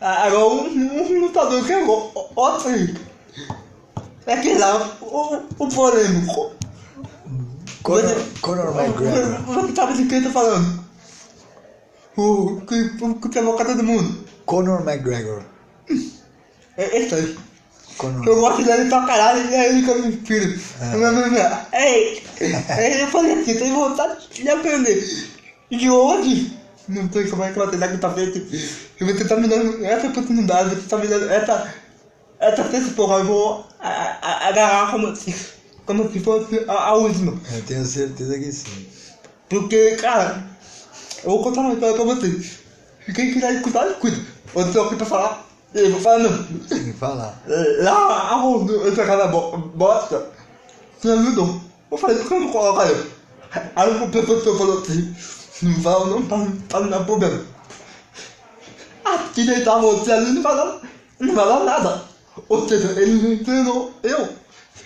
Agora, 0.00 0.46
um, 0.46 1.02
um 1.02 1.20
lutador 1.20 1.64
que 1.64 1.84
gosto, 1.84 2.68
assim, 2.68 2.94
é 4.26 4.36
que 4.36 4.54
lá, 4.54 4.96
o, 5.00 5.42
o 5.58 5.68
polêmico. 5.68 6.52
Conor, 7.82 8.16
Conor 8.42 8.78
McGregor. 8.78 9.42
Você 9.46 9.74
sabe 9.74 9.94
de 9.94 10.06
quem 10.06 10.18
eu 10.18 10.24
tô 10.24 10.30
falando? 10.30 10.84
O 12.16 12.60
que, 12.60 13.04
o 13.04 13.14
que 13.14 13.28
provoca 13.28 13.64
todo 13.64 13.82
mundo. 13.82 14.24
Conor 14.44 14.86
McGregor. 14.86 15.42
É 16.76 16.98
esse 16.98 17.14
aí. 17.14 17.38
Conor. 17.98 18.26
Eu 18.26 18.40
gosto 18.40 18.64
dele 18.64 18.88
pra 18.88 19.04
caralho 19.04 19.50
e 19.50 19.54
é 19.54 19.68
ele 19.68 19.82
que 19.82 19.90
eu 19.90 20.02
me 20.02 20.08
inspiro. 20.08 20.60
É. 20.80 20.96
Ei, 21.72 23.02
eu 23.02 23.08
falei 23.08 23.32
assim, 23.40 23.54
tenho 23.56 23.74
vontade 23.74 24.28
de 24.32 24.48
aprender. 24.48 25.28
De 25.70 25.90
hoje, 25.90 26.56
não 26.88 27.10
sei 27.12 27.28
como 27.28 27.44
é 27.44 27.52
que 27.52 27.58
vai 27.58 27.68
ter 27.68 27.76
daqui 27.76 27.98
pra 27.98 28.10
frente. 28.10 28.46
Eu 28.98 29.06
vou 29.06 29.16
tentar 29.16 29.36
me 29.36 29.48
dando 29.48 29.84
essa 29.84 30.06
oportunidade, 30.06 30.70
vou 30.70 30.78
tentar 30.78 30.96
me 30.98 31.06
dando 31.08 31.30
essa. 31.30 31.74
Essa 32.40 32.64
terça 32.64 32.92
porra, 32.92 33.16
eu 33.16 33.24
vou 33.24 33.66
agarrar 33.80 34.92
como 34.92 35.14
se, 35.14 35.34
como 35.84 36.10
se 36.10 36.20
fosse 36.20 36.64
a, 36.68 36.72
a 36.72 36.94
última. 36.94 37.38
Eu 37.52 37.62
tenho 37.62 37.84
certeza 37.84 38.38
que 38.38 38.52
sim. 38.52 38.86
Porque, 39.48 39.96
cara, 39.96 40.46
eu 41.24 41.30
vou 41.30 41.42
contar 41.42 41.62
uma 41.62 41.72
história 41.74 41.96
pra 41.96 42.04
vocês. 42.04 42.58
E 43.08 43.12
Quem 43.12 43.32
quiser 43.32 43.54
escutar, 43.56 43.88
escuta. 43.90 44.18
Eu 44.54 44.72
tô 44.72 44.82
aqui 44.82 44.96
pra 44.96 45.06
falar. 45.06 45.47
Não. 45.74 46.44
Tem 46.68 46.84
que 46.84 46.92
falar. 46.94 47.40
Lá, 47.46 48.30
aonde 48.30 48.72
eu 48.72 48.94
jogava 48.94 49.28
bo 49.28 49.58
bosta, 49.74 50.30
você 50.98 51.10
ajudou. 51.10 51.60
Eu 51.90 51.98
falei, 51.98 52.16
por 52.16 52.28
que 52.28 52.34
eu 52.34 52.40
não 52.40 52.52
coloco 52.52 52.82
eu? 52.82 53.06
Aí 53.76 53.90
o 53.90 54.08
professor 54.08 54.58
falou 54.58 54.80
assim, 54.80 55.14
não 55.62 55.80
vai 55.80 56.10
não, 56.10 56.26
pra, 56.26 56.46
pra 56.68 56.80
não 56.80 56.90
dar 56.90 57.04
problema. 57.04 57.44
Aqui 59.04 59.44
deitar 59.44 59.80
você 59.80 60.12
ali 60.12 60.32
não 60.32 60.42
vai 60.42 60.56
dar, 60.56 60.80
não 61.20 61.34
vai 61.34 61.46
dar 61.46 61.64
nada. 61.64 62.04
Ou 62.48 62.68
seja, 62.68 62.88
ele 63.00 63.36
não 63.36 63.44
treinou 63.44 63.92
eu. 64.02 64.28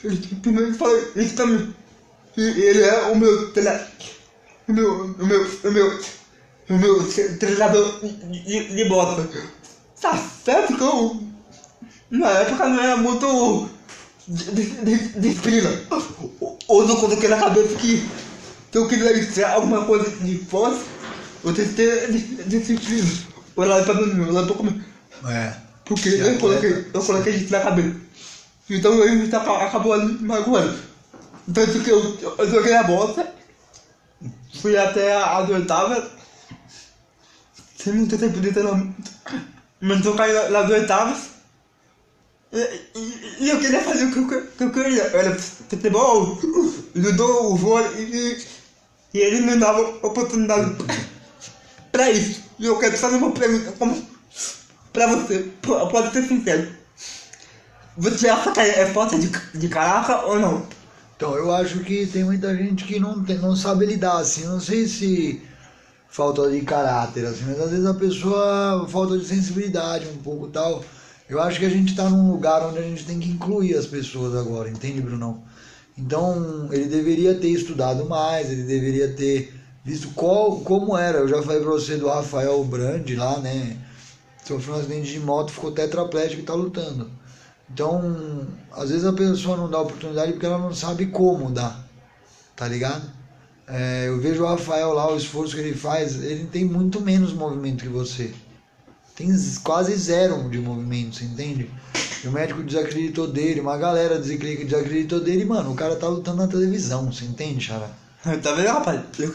Ele 0.04 0.16
simplesmente 0.16 0.78
falou 0.78 0.98
isso 1.16 1.34
pra 1.34 1.46
mim. 1.46 1.74
E 2.36 2.42
ele 2.42 2.82
é 2.82 3.02
o 3.10 3.16
meu 3.16 3.52
treinador. 3.52 3.86
O 4.68 4.72
meu, 4.72 5.04
o 5.04 5.26
meu, 5.26 5.46
o 5.64 5.70
meu, 5.70 6.00
o 6.70 6.74
meu 6.74 7.08
treinador 7.38 8.00
de, 8.00 8.40
de, 8.40 8.74
de 8.74 8.88
bosta. 8.88 9.28
Tá 10.02 10.16
certo 10.18 10.76
que 10.76 10.82
eu 10.82 11.22
na 12.10 12.28
época 12.28 12.68
não 12.68 12.82
era 12.82 12.96
muito 12.96 13.70
disciplina. 15.16 15.70
Ou 16.68 16.86
não 16.86 16.96
coloquei 16.96 17.28
na 17.28 17.36
cabeça 17.38 17.74
que 17.76 17.98
se 18.70 18.78
eu 18.78 18.88
queria 18.88 19.12
extrair 19.12 19.52
alguma 19.54 19.84
coisa 19.84 20.10
de 20.10 20.38
força, 20.38 20.82
eu 21.44 21.54
tenho 21.54 21.68
que 21.68 21.74
ter 21.74 22.10
di- 22.12 22.44
disciplina. 22.44 23.08
Eu 23.56 23.64
lá 23.64 23.82
pra 23.82 23.94
eu 23.94 24.32
lá 24.32 24.46
pra 24.46 24.54
comer. 24.56 24.84
É. 25.26 25.54
Porque 25.84 26.08
eu 26.08 26.38
coloquei, 26.38 26.86
eu 26.92 27.02
coloquei 27.02 27.34
isso 27.34 27.52
na 27.52 27.60
cabeça. 27.60 27.96
Então 28.70 28.92
eu 28.94 29.14
me 29.14 29.26
aca- 29.34 29.64
acabou 29.66 29.92
ali 29.92 30.12
magoando. 30.22 30.78
Tanto 31.52 31.80
que 31.80 31.90
eu, 31.90 32.18
eu 32.38 32.50
joguei 32.50 32.74
a 32.74 32.84
bola, 32.84 33.34
fui 34.60 34.76
até 34.76 35.14
as 35.22 35.48
oitavas, 35.50 36.04
sem 37.76 37.92
muito 37.94 38.16
tempo 38.16 38.40
de 38.40 38.52
treinamento, 38.52 39.10
mas 39.82 40.06
eu 40.06 40.14
caí 40.14 40.32
nas 40.50 40.70
oitavas. 40.70 41.32
E, 42.52 43.48
eu 43.48 43.58
queria 43.58 43.82
fazer 43.82 44.04
o 44.04 44.12
que 44.12 44.34
eu, 44.34 44.46
que 44.46 44.64
eu 44.64 44.70
queria. 44.70 45.02
Era 45.02 45.36
futebol, 45.36 46.38
judô, 46.94 47.56
vôlei, 47.56 48.38
e, 49.12 49.18
ele 49.18 49.40
me 49.40 49.56
dava 49.56 49.80
oportunidade 50.06 50.76
pra 51.90 52.10
isso. 52.10 52.42
E 52.60 52.66
eu 52.66 52.78
quero 52.78 52.96
fazer 52.96 53.16
uma 53.16 53.32
pergunta 53.32 53.72
como 53.72 54.06
pra 54.92 55.08
você, 55.08 55.50
pode 55.62 56.12
ser 56.12 56.28
sincero. 56.28 56.72
Você 57.96 58.28
acha 58.28 58.52
que 58.52 58.60
é 58.60 58.86
falta 58.86 59.18
de, 59.18 59.28
de 59.28 59.68
caraca 59.68 60.26
ou 60.26 60.38
não? 60.38 60.66
Então, 61.16 61.34
eu 61.36 61.52
acho 61.52 61.80
que 61.80 62.06
tem 62.06 62.24
muita 62.24 62.54
gente 62.56 62.84
que 62.84 63.00
não, 63.00 63.22
tem, 63.24 63.38
não 63.38 63.56
sabe 63.56 63.86
lidar, 63.86 64.18
assim, 64.18 64.44
não 64.44 64.60
sei 64.60 64.86
se 64.86 65.42
falta 66.12 66.50
de 66.50 66.60
caráter, 66.60 67.24
assim, 67.24 67.44
mas 67.46 67.58
às 67.58 67.70
vezes 67.70 67.86
a 67.86 67.94
pessoa 67.94 68.86
falta 68.86 69.18
de 69.18 69.24
sensibilidade 69.24 70.06
um 70.08 70.18
pouco 70.18 70.46
tal. 70.46 70.84
Eu 71.28 71.40
acho 71.40 71.58
que 71.58 71.64
a 71.64 71.70
gente 71.70 71.96
tá 71.96 72.08
num 72.10 72.30
lugar 72.30 72.62
onde 72.66 72.78
a 72.78 72.82
gente 72.82 73.06
tem 73.06 73.18
que 73.18 73.30
incluir 73.30 73.74
as 73.74 73.86
pessoas 73.86 74.36
agora, 74.36 74.68
entende, 74.68 75.00
Brunão? 75.00 75.42
Então, 75.96 76.68
ele 76.70 76.84
deveria 76.84 77.34
ter 77.34 77.48
estudado 77.48 78.04
mais, 78.04 78.50
ele 78.50 78.64
deveria 78.64 79.08
ter 79.14 79.58
visto 79.82 80.10
qual, 80.14 80.60
como 80.60 80.96
era. 80.96 81.18
Eu 81.18 81.28
já 81.28 81.42
falei 81.42 81.60
pra 81.60 81.70
você 81.70 81.96
do 81.96 82.08
Rafael 82.08 82.62
Brandi 82.64 83.16
lá, 83.16 83.38
né? 83.38 83.78
sofreu 84.44 84.74
um 84.74 84.78
acidente 84.78 85.12
de 85.12 85.20
moto, 85.20 85.52
ficou 85.52 85.72
tetraplégico 85.72 86.42
e 86.42 86.44
tá 86.44 86.54
lutando. 86.54 87.10
Então, 87.70 88.46
às 88.72 88.90
vezes 88.90 89.06
a 89.06 89.12
pessoa 89.12 89.56
não 89.56 89.70
dá 89.70 89.80
oportunidade 89.80 90.32
porque 90.32 90.44
ela 90.44 90.58
não 90.58 90.74
sabe 90.74 91.06
como 91.06 91.50
dar, 91.50 91.86
tá 92.54 92.68
ligado? 92.68 93.21
É, 93.66 94.08
eu 94.08 94.20
vejo 94.20 94.42
o 94.42 94.46
Rafael 94.46 94.92
lá, 94.92 95.10
o 95.12 95.16
esforço 95.16 95.54
que 95.54 95.60
ele 95.60 95.74
faz, 95.74 96.22
ele 96.22 96.46
tem 96.46 96.64
muito 96.64 97.00
menos 97.00 97.32
movimento 97.32 97.82
que 97.82 97.88
você. 97.88 98.32
Tem 99.14 99.28
quase 99.62 99.94
zero 99.96 100.48
de 100.48 100.58
movimento, 100.58 101.16
você 101.16 101.24
entende? 101.24 101.70
E 102.24 102.28
o 102.28 102.32
médico 102.32 102.62
desacreditou 102.62 103.26
dele, 103.26 103.60
uma 103.60 103.76
galera 103.76 104.18
desacreditou 104.18 105.20
dele, 105.20 105.44
mano, 105.44 105.72
o 105.72 105.74
cara 105.74 105.96
tá 105.96 106.08
lutando 106.08 106.38
na 106.38 106.48
televisão, 106.48 107.12
você 107.12 107.24
entende, 107.24 107.64
Xará? 107.64 107.88
Tá 108.42 108.52
vendo, 108.52 108.68
rapaz? 108.68 109.00
Eu 109.18 109.32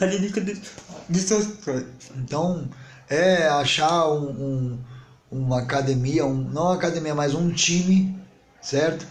coisas. 1.57 1.85
Então, 2.15 2.67
é 3.09 3.47
achar 3.47 4.07
um, 4.09 4.29
um, 4.29 4.79
uma 5.29 5.59
academia, 5.59 6.25
um, 6.25 6.35
não 6.35 6.63
uma 6.63 6.75
academia, 6.75 7.13
mas 7.13 7.33
um 7.33 7.51
time, 7.51 8.17
certo? 8.61 9.05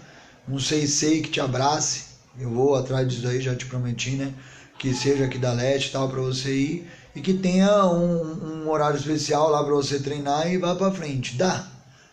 Um 0.48 0.58
sei-sei 0.58 1.20
que 1.22 1.30
te 1.30 1.40
abrace. 1.40 2.06
Eu 2.38 2.50
vou 2.50 2.74
atrás 2.74 3.08
disso 3.08 3.26
aí, 3.28 3.40
já 3.40 3.54
te 3.54 3.66
prometi, 3.66 4.10
né? 4.10 4.32
Que 4.78 4.94
seja 4.94 5.24
aqui 5.24 5.38
da 5.38 5.52
Leste 5.52 5.88
e 5.88 5.92
tal, 5.92 6.08
pra 6.08 6.20
você 6.20 6.54
ir. 6.54 6.90
E 7.14 7.20
que 7.20 7.34
tenha 7.34 7.86
um, 7.86 8.64
um 8.64 8.70
horário 8.70 8.98
especial 8.98 9.50
lá 9.50 9.64
pra 9.64 9.74
você 9.74 9.98
treinar 9.98 10.52
e 10.52 10.58
vá 10.58 10.74
pra 10.74 10.92
frente. 10.92 11.36
Dá. 11.36 11.66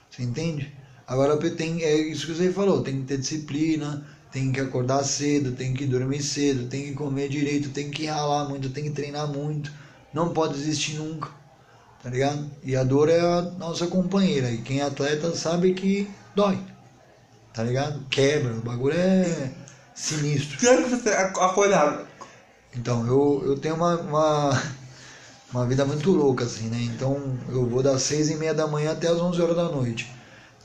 Você 0.09 0.23
entende? 0.23 0.73
Agora 1.07 1.37
tem, 1.37 1.83
é 1.83 1.95
isso 1.95 2.27
que 2.27 2.33
você 2.33 2.51
falou, 2.51 2.81
tem 2.81 3.01
que 3.01 3.07
ter 3.07 3.17
disciplina, 3.17 4.05
tem 4.31 4.51
que 4.51 4.59
acordar 4.59 5.03
cedo, 5.03 5.51
tem 5.51 5.73
que 5.73 5.85
dormir 5.85 6.23
cedo, 6.23 6.67
tem 6.69 6.85
que 6.85 6.93
comer 6.93 7.27
direito, 7.29 7.69
tem 7.69 7.91
que 7.91 8.05
ralar 8.05 8.47
muito, 8.47 8.69
tem 8.69 8.85
que 8.85 8.91
treinar 8.91 9.27
muito. 9.27 9.71
Não 10.13 10.29
pode 10.33 10.53
desistir 10.53 10.93
nunca, 10.93 11.29
tá 12.01 12.09
ligado? 12.09 12.49
E 12.63 12.75
a 12.75 12.83
dor 12.83 13.09
é 13.09 13.19
a 13.19 13.41
nossa 13.41 13.87
companheira. 13.87 14.49
E 14.49 14.59
quem 14.59 14.79
é 14.79 14.83
atleta 14.83 15.35
sabe 15.35 15.73
que 15.73 16.09
dói, 16.35 16.59
tá 17.53 17.63
ligado? 17.63 18.05
Quebra, 18.09 18.53
o 18.53 18.61
bagulho 18.61 18.95
é 18.97 19.51
sinistro. 19.93 20.57
Que 20.57 20.67
hora 20.67 20.83
que 20.83 20.89
você 20.89 21.09
acordava? 21.09 22.07
Então, 22.75 23.05
eu, 23.07 23.43
eu 23.45 23.57
tenho 23.57 23.75
uma, 23.75 23.95
uma, 23.97 24.61
uma 25.53 25.67
vida 25.67 25.85
muito 25.85 26.11
louca, 26.11 26.45
assim, 26.45 26.67
né? 26.67 26.81
Então, 26.93 27.37
eu 27.49 27.65
vou 27.67 27.83
das 27.83 28.01
seis 28.01 28.29
e 28.29 28.35
meia 28.35 28.53
da 28.53 28.67
manhã 28.67 28.91
até 28.91 29.07
as 29.07 29.19
onze 29.19 29.41
horas 29.41 29.55
da 29.55 29.65
noite. 29.65 30.11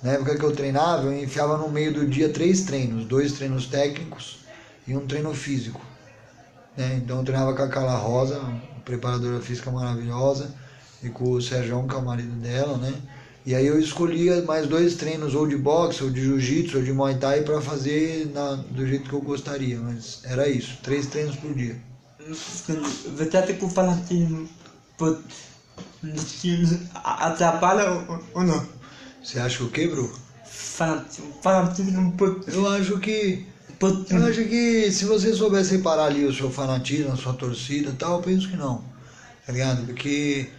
Na 0.03 0.13
época 0.13 0.37
que 0.37 0.45
eu 0.45 0.53
treinava, 0.53 1.05
eu 1.05 1.23
enfiava 1.23 1.57
no 1.57 1.69
meio 1.69 1.93
do 1.93 2.07
dia 2.07 2.29
três 2.29 2.63
treinos, 2.63 3.05
dois 3.05 3.33
treinos 3.33 3.67
técnicos 3.67 4.39
e 4.87 4.97
um 4.97 5.07
treino 5.07 5.35
físico. 5.35 5.81
Né? 6.77 7.01
Então 7.03 7.19
eu 7.19 7.25
treinava 7.25 7.53
com 7.55 7.63
a 7.63 7.69
Carla 7.69 7.97
Rosa, 7.97 8.41
preparadora 8.85 9.41
física 9.41 9.71
maravilhosa, 9.71 10.55
e 11.03 11.09
com 11.11 11.33
o 11.33 11.43
Sérgio, 11.43 11.85
que 11.87 11.95
é 11.95 11.99
o 11.99 12.05
marido 12.05 12.35
dela, 12.37 12.79
né? 12.79 12.95
E 13.45 13.55
aí 13.55 13.67
eu 13.67 13.79
escolhia 13.81 14.43
mais 14.43 14.67
dois 14.67 14.95
treinos, 14.95 15.35
ou 15.35 15.47
de 15.47 15.57
boxe, 15.57 16.05
ou 16.05 16.11
de 16.11 16.23
jiu-jitsu, 16.23 16.79
ou 16.79 16.83
de 16.85 16.93
muay 16.93 17.17
thai, 17.17 17.43
para 17.43 17.61
fazer 17.61 18.31
na, 18.33 18.55
do 18.55 18.87
jeito 18.87 19.09
que 19.09 19.15
eu 19.15 19.21
gostaria. 19.21 19.79
Mas 19.81 20.21
era 20.25 20.49
isso, 20.49 20.79
três 20.83 21.07
treinos 21.07 21.37
por 21.37 21.55
dia. 21.55 21.77
Você 22.29 23.55
que 23.55 23.65
o 23.65 23.69
fanatismo 23.71 24.49
atrapalha 26.95 27.91
ou 28.35 28.45
não? 28.45 28.67
Você 29.23 29.39
acha 29.39 29.65
o 29.65 29.71
quê, 29.71 29.87
bro? 29.87 30.13
Fanatismo. 31.43 32.15
Eu 32.47 32.69
acho 32.69 32.99
que. 32.99 33.47
Eu 33.81 34.27
acho 34.27 34.45
que 34.45 34.91
se 34.91 35.05
você 35.05 35.33
souber 35.33 35.65
separar 35.65 36.07
ali 36.07 36.25
o 36.27 36.35
seu 36.35 36.51
fanatismo, 36.51 37.13
a 37.13 37.17
sua 37.17 37.33
torcida 37.33 37.91
e 37.91 37.95
tal, 37.95 38.17
eu 38.17 38.23
penso 38.23 38.49
que 38.49 38.57
não. 38.57 38.83
Tá 39.47 39.53
ligado? 39.53 39.87
Porque 39.87 40.51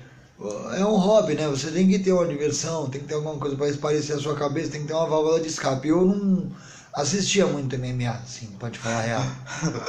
é 0.75 0.85
um 0.85 0.95
hobby, 0.95 1.35
né? 1.35 1.47
Você 1.49 1.69
tem 1.69 1.87
que 1.87 1.99
ter 1.99 2.13
uma 2.13 2.25
diversão, 2.25 2.89
tem 2.89 3.01
que 3.01 3.07
ter 3.07 3.15
alguma 3.15 3.37
coisa 3.37 3.55
para 3.55 3.69
esparecer 3.69 4.15
a 4.15 4.19
sua 4.19 4.35
cabeça, 4.35 4.71
tem 4.71 4.81
que 4.81 4.87
ter 4.87 4.93
uma 4.93 5.07
válvula 5.07 5.39
de 5.39 5.49
escape. 5.49 5.89
Eu 5.89 6.05
não 6.05 6.49
assistia 6.93 7.45
muito 7.45 7.75
MMA, 7.77 8.09
assim, 8.09 8.47
pode 8.59 8.77
falar 8.79 8.99
a 8.99 9.01
real. 9.01 9.25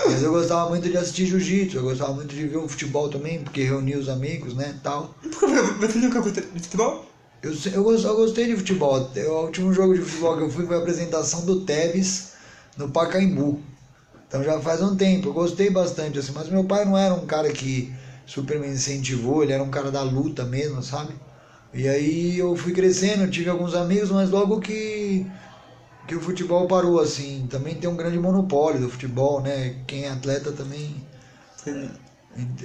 Mas 0.07 0.23
eu 0.23 0.33
gostava 0.33 0.69
muito 0.69 0.89
de 0.89 0.97
assistir 0.97 1.27
jiu-jitsu, 1.27 1.79
eu 1.79 1.83
gostava 1.83 2.13
muito 2.13 2.35
de 2.35 2.47
ver 2.47 2.59
o 2.59 2.69
futebol 2.69 3.09
também, 3.09 3.43
porque 3.43 3.63
reunia 3.63 3.99
os 3.99 4.09
amigos, 4.09 4.55
né, 4.55 4.79
tal. 4.83 5.15
Você 5.81 5.99
nunca 5.99 6.21
gostou 6.21 6.43
de 6.43 6.61
futebol? 6.61 7.11
Eu, 7.43 7.53
eu, 7.73 7.91
eu 7.91 8.17
gostei 8.17 8.47
de 8.47 8.57
futebol. 8.57 9.11
O 9.17 9.45
último 9.47 9.73
jogo 9.73 9.95
de 9.95 10.03
futebol 10.03 10.37
que 10.37 10.43
eu 10.43 10.51
fui 10.51 10.67
foi 10.67 10.77
a 10.77 10.79
apresentação 10.79 11.47
do 11.47 11.61
Tevez 11.65 12.33
no 12.77 12.91
Pacaembu. 12.91 13.61
Então 14.29 14.45
já 14.45 14.61
faz 14.61 14.83
um 14.83 14.95
tempo. 14.95 15.29
Eu 15.29 15.33
gostei 15.33 15.71
bastante, 15.71 16.19
assim. 16.19 16.33
Mas 16.35 16.51
meu 16.51 16.65
pai 16.65 16.85
não 16.85 16.99
era 16.99 17.15
um 17.15 17.27
cara 17.27 17.51
que 17.51 17.93
super 18.27 18.61
me 18.61 18.69
incentivou. 18.69 19.43
Ele 19.43 19.53
era 19.53 19.63
um 19.63 19.71
cara 19.71 19.91
da 19.91 20.03
luta 20.03 20.45
mesmo, 20.45 20.83
sabe? 20.83 21.15
E 21.73 21.89
aí 21.89 22.39
eu 22.39 22.55
fui 22.55 22.73
crescendo, 22.73 23.31
tive 23.31 23.49
alguns 23.49 23.75
amigos, 23.75 24.11
mas 24.11 24.29
logo 24.29 24.61
que, 24.61 25.25
que 26.11 26.17
o 26.17 26.21
futebol 26.21 26.67
parou, 26.67 26.99
assim. 26.99 27.47
Também 27.49 27.77
tem 27.77 27.89
um 27.89 27.95
grande 27.95 28.19
monopólio 28.19 28.81
do 28.81 28.91
futebol, 28.91 29.41
né? 29.41 29.77
Quem 29.87 30.07
é 30.07 30.11
atleta 30.11 30.51
também... 30.51 31.07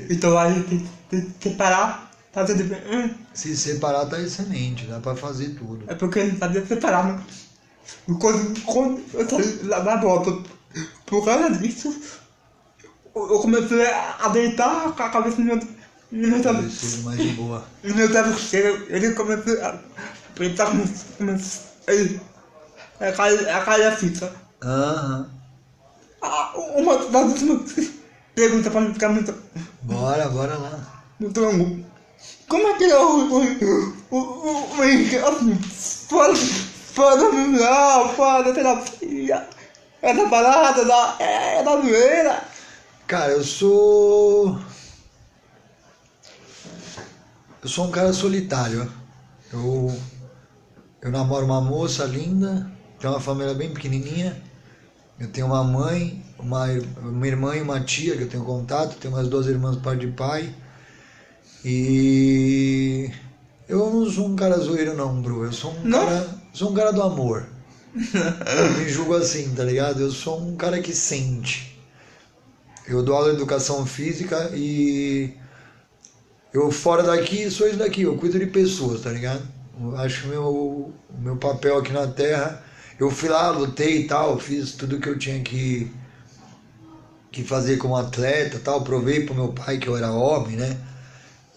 Então 0.09 0.35
aí 0.37 0.63
tem, 0.63 0.87
tem 1.09 1.29
que 1.39 1.49
parar 1.51 2.11
Tá 2.31 2.43
tudo 2.43 2.65
bem. 2.65 2.81
Hum. 2.91 3.09
Se 3.33 3.55
separar 3.55 4.07
tá 4.07 4.19
excelente, 4.19 4.85
dá 4.87 4.99
pra 4.99 5.15
fazer 5.15 5.51
tudo. 5.51 5.85
É 5.87 5.95
porque 5.95 6.19
ele 6.19 6.37
sabia 6.37 6.65
separar, 6.65 7.05
né? 7.05 7.23
Quando, 8.19 8.61
quando 8.65 9.01
eu 9.13 9.29
saí 9.29 9.59
lá 9.63 9.81
na 9.81 9.95
volta, 9.95 10.31
por 11.05 11.23
causa 11.23 11.51
disso, 11.51 11.95
eu 13.15 13.39
comecei 13.39 13.87
a 13.87 14.27
deitar 14.33 14.91
com 14.91 15.03
a 15.03 15.09
cabeça 15.09 15.37
no 15.37 15.45
meu, 15.45 15.55
no 16.11 16.27
meu 16.27 16.41
travesseiro. 16.41 17.03
mais 17.05 17.21
de 17.21 17.29
boa. 17.29 17.65
No 17.81 17.95
meu 17.95 18.11
travesseiro, 18.11 18.85
ele 18.89 19.13
começou 19.13 19.61
a 19.61 19.79
deitar 20.37 20.71
como, 20.71 20.83
como 21.17 21.39
ele, 21.87 22.19
a 22.99 23.11
cair, 23.11 23.49
a 23.49 23.61
cair 23.61 23.85
a 23.85 23.91
fita. 23.95 24.31
Aham. 24.63 25.29
Uhum. 26.23 26.81
Uma 26.81 26.97
das 26.97 27.31
últimas 27.31 27.91
perguntas 28.33 28.71
pra 28.71 28.81
não 28.81 28.93
ficar 28.93 29.09
muito... 29.09 29.33
Bora, 29.83 30.27
bora 30.29 30.57
lá. 30.57 31.03
Muito 31.19 31.39
longo. 31.39 31.85
Como 32.47 32.67
é 32.67 32.77
que 32.77 32.83
é 32.85 32.99
o. 32.99 33.29
o. 33.31 33.97
o. 34.11 34.17
o. 34.17 35.27
assim, 35.27 35.55
fora. 36.07 36.35
Fora 36.35 37.31
não, 37.31 38.09
fora 38.15 38.53
terapia. 38.53 39.47
É 40.01 40.13
da 40.13 40.29
parada, 40.29 40.85
da. 40.85 41.15
É 41.19 41.63
da 41.63 41.81
zoeira. 41.81 42.43
Cara, 43.07 43.31
eu 43.31 43.43
sou. 43.43 44.59
Eu 47.61 47.69
sou 47.69 47.85
um 47.85 47.91
cara 47.91 48.13
solitário. 48.13 48.91
Eu. 49.51 49.95
Eu 51.01 51.11
namoro 51.11 51.45
uma 51.45 51.61
moça 51.61 52.05
linda, 52.05 52.71
tenho 53.05 53.13
uma 53.13 53.21
família 53.21 53.53
bem 53.53 53.71
pequenininha. 53.71 54.35
Eu 55.19 55.27
tenho 55.27 55.45
uma 55.45 55.63
mãe, 55.63 56.25
uma, 56.39 56.65
uma 57.03 57.27
irmã 57.27 57.55
e 57.55 57.61
uma 57.61 57.79
tia 57.79 58.17
que 58.17 58.23
eu 58.23 58.27
tenho 58.27 58.43
contato, 58.43 58.97
tenho 58.97 59.13
umas 59.13 59.27
duas 59.27 59.45
irmãs 59.45 59.77
pai 59.77 59.95
de 59.95 60.07
pai. 60.07 60.53
E 61.63 63.11
eu 63.69 63.91
não 63.91 64.09
sou 64.09 64.27
um 64.27 64.35
cara 64.35 64.57
zoeiro 64.57 64.95
não, 64.95 65.21
bro. 65.21 65.43
Eu 65.43 65.53
sou 65.53 65.71
um 65.71 65.83
não? 65.83 66.03
cara, 66.03 66.27
sou 66.51 66.71
um 66.71 66.73
cara 66.73 66.91
do 66.91 67.03
amor. 67.03 67.47
eu 67.95 68.71
me 68.79 68.89
julgo 68.89 69.15
assim, 69.15 69.53
tá 69.53 69.63
ligado? 69.63 70.01
Eu 70.01 70.11
sou 70.11 70.41
um 70.41 70.55
cara 70.55 70.81
que 70.81 70.93
sente. 70.93 71.79
Eu 72.87 73.03
dou 73.03 73.15
aula 73.15 73.29
de 73.29 73.35
educação 73.35 73.85
física 73.85 74.49
e 74.55 75.31
eu 76.51 76.71
fora 76.71 77.03
daqui 77.03 77.51
sou 77.51 77.67
isso 77.67 77.77
daqui, 77.77 78.01
eu 78.01 78.17
cuido 78.17 78.39
de 78.39 78.47
pessoas, 78.47 79.01
tá 79.01 79.11
ligado? 79.11 79.43
Eu 79.79 79.95
acho 79.95 80.23
que 80.23 80.27
meu, 80.27 80.43
o 80.43 80.93
meu 81.19 81.37
papel 81.37 81.77
aqui 81.77 81.91
na 81.91 82.07
Terra, 82.07 82.64
eu 82.99 83.11
fui 83.11 83.29
lá, 83.29 83.49
lutei 83.49 84.01
e 84.01 84.07
tal, 84.07 84.39
fiz 84.39 84.71
tudo 84.71 84.99
que 84.99 85.09
eu 85.09 85.17
tinha 85.17 85.41
que, 85.41 85.91
que 87.31 87.43
fazer 87.43 87.77
como 87.77 87.95
atleta 87.95 88.59
tal, 88.59 88.83
provei 88.83 89.25
pro 89.25 89.35
meu 89.35 89.49
pai 89.49 89.77
que 89.77 89.87
eu 89.87 89.97
era 89.97 90.11
homem, 90.11 90.55
né? 90.55 90.77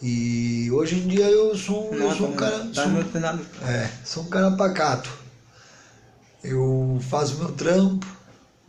E 0.00 0.70
hoje 0.70 0.96
em 0.96 1.08
dia 1.08 1.26
eu 1.26 1.56
sou, 1.56 1.92
eu 1.92 2.14
sou 2.14 2.28
um 2.28 2.36
cara. 2.36 2.58
Tá 2.72 2.84
sou, 2.84 3.68
é, 3.68 3.90
sou 4.04 4.22
um 4.24 4.28
cara 4.28 4.52
pacato. 4.52 5.10
Eu 6.42 7.00
faço 7.08 7.36
meu 7.38 7.50
trampo 7.52 8.06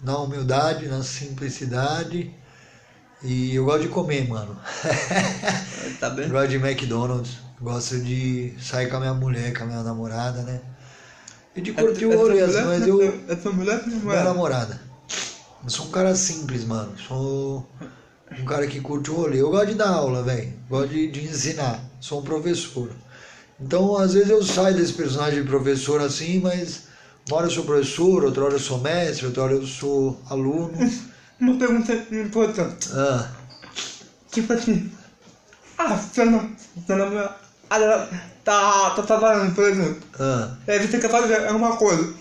na 0.02 0.18
humildade, 0.18 0.88
na 0.88 1.04
simplicidade. 1.04 2.34
E 3.22 3.54
eu 3.54 3.66
gosto 3.66 3.82
de 3.82 3.90
comer, 3.90 4.28
mano. 4.28 4.58
Tá 6.00 6.10
bem? 6.10 6.26
eu 6.26 6.32
gosto 6.32 6.48
de 6.48 6.56
McDonald's. 6.56 7.38
Gosto 7.62 8.00
de 8.00 8.56
sair 8.62 8.90
com 8.90 8.98
a 8.98 9.00
minha 9.02 9.14
mulher, 9.14 9.54
com 9.54 9.64
a 9.64 9.68
minha 9.68 9.84
namorada, 9.84 10.44
né? 10.44 10.62
E 11.56 11.62
de 11.62 11.74
curtir 11.74 12.06
o 12.06 12.18
rolê, 12.18 12.42
assim, 12.42 12.62
mas 12.64 12.88
eu. 12.88 13.02
É 13.28 13.36
tua 13.36 13.52
mulher 13.52 13.82
ou 13.86 14.00
minha 14.02 14.24
namorada? 14.24 14.80
Eu 15.64 15.70
sou 15.70 15.88
um 15.88 15.92
cara 15.92 16.16
simples, 16.16 16.64
mano. 16.64 16.94
Sou 16.98 17.68
um 18.40 18.46
cara 18.46 18.68
que 18.68 18.80
curte 18.80 19.12
o 19.12 19.16
rolê. 19.16 19.42
Eu 19.42 19.50
gosto 19.50 19.68
de 19.68 19.74
dar 19.76 19.90
aula, 19.90 20.24
velho. 20.24 20.54
Gosto 20.70 20.90
de, 20.90 21.08
de 21.08 21.26
ensinar. 21.26 21.84
Sou 22.00 22.20
um 22.20 22.24
professor. 22.24 22.92
Então, 23.60 23.98
às 23.98 24.14
vezes 24.14 24.30
eu 24.30 24.42
saio 24.44 24.76
desse 24.76 24.94
personagem 24.94 25.42
de 25.42 25.48
professor 25.48 26.02
assim, 26.02 26.40
mas 26.40 26.84
uma 27.28 27.38
hora 27.38 27.48
eu 27.48 27.52
sou 27.52 27.66
professor, 27.66 28.24
outra 28.24 28.46
hora 28.46 28.54
eu 28.54 28.60
sou 28.60 28.80
mestre, 28.80 29.26
outra 29.26 29.44
hora 29.44 29.54
eu 29.54 29.68
sou 29.68 30.20
aluno. 30.30 30.72
Uma 31.40 31.58
pergunta 31.58 31.94
importante. 32.12 32.90
Ah. 32.94 33.32
Tipo 34.30 34.52
assim, 34.52 34.92
ah, 35.78 35.96
você 35.96 36.26
não, 36.26 36.52
você 36.76 36.96
não 36.96 37.30
ela 37.78 38.10
tá, 38.44 38.90
tá 38.92 39.02
trabalhando, 39.04 39.54
por 39.56 39.64
exemplo. 39.66 39.98
Ah, 40.20 40.50
Aí 40.68 40.80
você 40.88 40.98
quer 41.00 41.10
fazer 41.10 41.50
uma 41.52 41.76
coisa. 41.78 42.14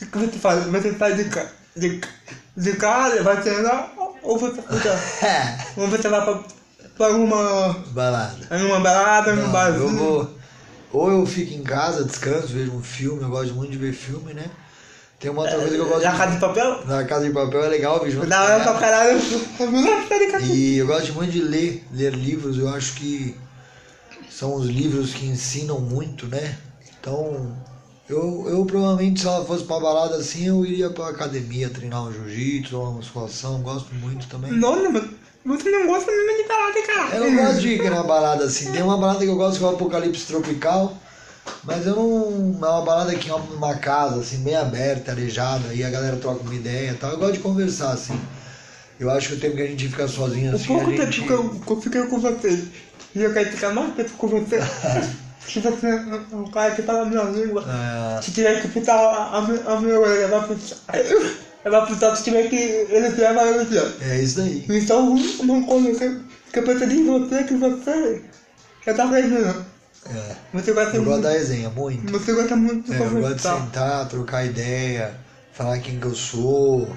O 0.00 0.06
que 0.06 0.18
você 0.18 0.38
faz? 0.38 0.64
Você 0.66 0.94
sai 0.98 1.14
de, 1.14 1.24
ca- 1.24 1.48
de, 1.76 2.00
de 2.56 2.72
casa, 2.76 3.22
vai 3.22 3.40
treinar, 3.40 3.92
ou 4.22 4.38
você 4.38 4.60
fica. 4.62 5.00
Ou 5.76 5.88
você 5.88 6.08
vai 6.08 6.24
pra, 6.24 6.40
pra 6.96 7.06
alguma. 7.06 7.72
balada. 7.92 8.58
numa 8.58 8.80
balada, 8.80 9.34
Não, 9.34 9.50
barzinho. 9.50 9.88
eu 9.88 9.96
vou. 9.96 10.30
Ou 10.92 11.10
eu 11.10 11.26
fico 11.26 11.54
em 11.54 11.62
casa, 11.62 12.04
descanso, 12.04 12.48
vejo 12.48 12.72
um 12.72 12.82
filme, 12.82 13.22
eu 13.22 13.30
gosto 13.30 13.54
muito 13.54 13.70
de 13.72 13.78
ver 13.78 13.92
filme, 13.94 14.34
né? 14.34 14.44
Tem 15.18 15.30
uma 15.30 15.42
outra 15.42 15.56
coisa 15.56 15.74
que 15.74 15.80
eu 15.80 15.86
gosto 15.88 16.02
Na 16.04 16.10
de- 16.10 16.18
casa 16.18 16.32
de 16.32 16.38
papel? 16.40 16.84
Na 16.86 17.04
casa 17.04 17.24
de 17.26 17.32
papel 17.32 17.64
é 17.64 17.68
legal, 17.68 18.00
vejo 18.00 18.26
Da 18.26 18.42
hora 18.42 18.60
pra 18.62 18.74
caralho. 18.74 19.18
De. 20.42 20.52
E 20.52 20.78
eu 20.78 20.86
gosto 20.86 21.12
muito 21.14 21.30
de 21.32 21.40
ler, 21.42 21.84
ler 21.92 22.12
livros, 22.12 22.58
eu 22.58 22.68
acho 22.68 22.94
que 22.94 23.36
são 24.38 24.54
os 24.54 24.66
livros 24.66 25.12
que 25.12 25.26
ensinam 25.26 25.78
muito, 25.80 26.26
né? 26.26 26.56
Então, 27.00 27.56
eu, 28.08 28.46
eu 28.48 28.64
provavelmente 28.64 29.20
se 29.20 29.26
ela 29.26 29.44
fosse 29.44 29.64
pra 29.64 29.78
balada 29.78 30.16
assim, 30.16 30.46
eu 30.46 30.64
iria 30.64 30.90
pra 30.90 31.08
academia 31.08 31.68
treinar 31.68 32.04
um 32.04 32.12
jiu-jitsu, 32.12 32.78
uma 32.80 32.92
musculação, 32.92 33.60
gosto 33.62 33.94
muito 33.94 34.26
também. 34.28 34.52
Nossa, 34.52 34.88
mano. 34.88 35.22
Você 35.44 35.70
não 35.70 35.88
gosta 35.88 36.10
mesmo 36.10 36.42
de 36.42 36.48
balada, 36.48 36.82
cara. 36.86 37.16
Eu 37.16 37.30
não 37.30 37.44
gosto 37.44 37.60
de 37.60 37.68
ir 37.70 37.90
na 37.90 38.02
balada 38.04 38.44
assim. 38.44 38.70
Tem 38.70 38.80
uma 38.80 38.96
balada 38.96 39.18
que 39.18 39.26
eu 39.26 39.36
gosto 39.36 39.58
que 39.58 39.64
é 39.64 39.66
o 39.66 39.70
Apocalipse 39.70 40.26
Tropical, 40.26 40.96
mas 41.64 41.84
eu 41.84 41.96
não. 41.96 42.68
É 42.68 42.70
uma 42.70 42.82
balada 42.82 43.14
que 43.16 43.28
é 43.28 43.34
uma 43.34 43.74
casa, 43.74 44.20
assim, 44.20 44.38
bem 44.38 44.54
aberta, 44.54 45.10
arejada, 45.10 45.70
aí 45.70 45.82
a 45.82 45.90
galera 45.90 46.16
troca 46.16 46.42
uma 46.42 46.54
ideia 46.54 46.92
e 46.92 46.94
tal. 46.94 47.10
Eu 47.10 47.18
gosto 47.18 47.32
de 47.34 47.38
conversar, 47.40 47.90
assim. 47.90 48.18
Eu 49.00 49.10
acho 49.10 49.30
que 49.30 49.34
o 49.34 49.40
tempo 49.40 49.56
que 49.56 49.62
a 49.62 49.66
gente 49.66 49.88
fica 49.88 50.06
sozinho 50.06 50.52
O 50.52 50.54
assim. 50.54 50.66
pouco 50.66 50.90
a 50.90 50.94
tempo 50.94 51.10
gente... 51.10 51.26
que 51.26 51.32
eu, 51.32 51.48
que 51.50 51.72
eu 51.72 51.80
fiquei 51.80 52.02
com 52.06 52.20
você 52.20 52.64
e 53.14 53.22
eu 53.22 53.32
quero 53.32 53.50
ficar 53.50 53.70
mais 53.74 53.94
tempo 53.94 54.10
com 54.16 54.28
você. 54.28 54.58
Se 55.46 55.58
você 55.60 55.86
é 55.88 56.36
um 56.36 56.44
cara 56.50 56.74
que 56.74 56.82
fala 56.82 57.02
a 57.02 57.04
minha 57.04 57.22
língua, 57.24 57.64
É, 57.66 58.22
se 58.22 58.30
tiver 58.30 58.62
que 58.62 58.68
pintar 58.68 58.96
a, 58.98 59.38
a, 59.38 59.42
minha- 59.42 59.62
a 59.66 59.80
minha 59.80 59.98
orelha, 59.98 60.28
vai 60.28 60.40
pintar. 60.46 60.78
Vai 61.64 61.86
pintar 61.86 62.16
se 62.16 62.24
tiver 62.24 62.48
que 62.48 62.56
ele 62.56 63.10
tiver, 63.10 63.34
vai 63.34 63.48
elogiar. 63.52 63.86
é 64.00 64.18
isso 64.20 64.36
daí. 64.38 64.64
Então, 64.68 65.14
uma 65.40 65.66
coisa 65.66 65.92
que, 65.98 66.20
que 66.52 66.58
eu 66.58 66.62
percebi 66.64 66.98
em 67.00 67.06
você 67.06 67.44
que 67.44 67.54
você 67.54 68.22
já 68.86 68.94
tá 68.94 69.04
aprendendo. 69.04 69.64
É. 70.06 70.34
Você 70.54 70.72
gosta 70.72 70.96
Eu 70.96 71.04
gosto 71.04 71.10
muito. 71.10 71.22
da 71.22 71.30
resenha, 71.30 71.70
muito. 71.70 72.12
Você 72.12 72.32
gosta 72.32 72.56
muito 72.56 72.90
de 72.90 72.96
É, 72.96 73.04
eu 73.06 73.20
gosto 73.20 73.34
de 73.36 73.42
sentar, 73.42 74.08
trocar 74.08 74.44
ideia, 74.44 75.14
falar 75.52 75.78
quem 75.78 76.00
que 76.00 76.06
eu 76.06 76.14
sou, 76.14 76.88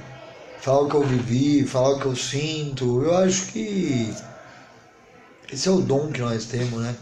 falar 0.59 0.81
o 0.81 0.89
que 0.89 0.95
eu 0.95 1.03
vivi, 1.03 1.63
falar 1.67 1.89
o 1.95 2.00
que 2.00 2.05
eu 2.07 2.15
sinto. 2.15 3.03
Eu 3.03 3.15
acho 3.17 3.45
que 3.47 4.12
esse 5.52 5.68
é 5.68 5.72
o 5.72 5.82
dom 5.82 6.12
que 6.12 6.22
nós 6.22 6.46
temos, 6.46 6.82
né? 6.82 6.96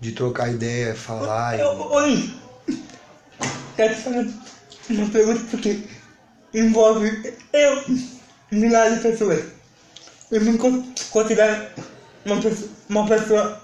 De 0.00 0.12
trocar 0.12 0.50
ideia, 0.50 0.94
falar. 0.94 1.58
Eu- 1.58 1.68
Oi! 1.92 2.34
Quero 3.76 3.94
fazer 3.96 4.30
uma 4.90 5.08
pergunta 5.10 5.40
porque 5.50 5.82
envolve 6.54 7.34
eu, 7.52 7.84
milhares 8.50 8.96
de 8.96 9.00
pessoas. 9.02 9.44
Eu 10.30 10.40
me 10.42 10.56
con- 10.58 10.84
considero 11.10 11.66
uma 12.24 12.40
pessoa, 12.40 12.70
uma 12.88 13.06
pessoa 13.06 13.62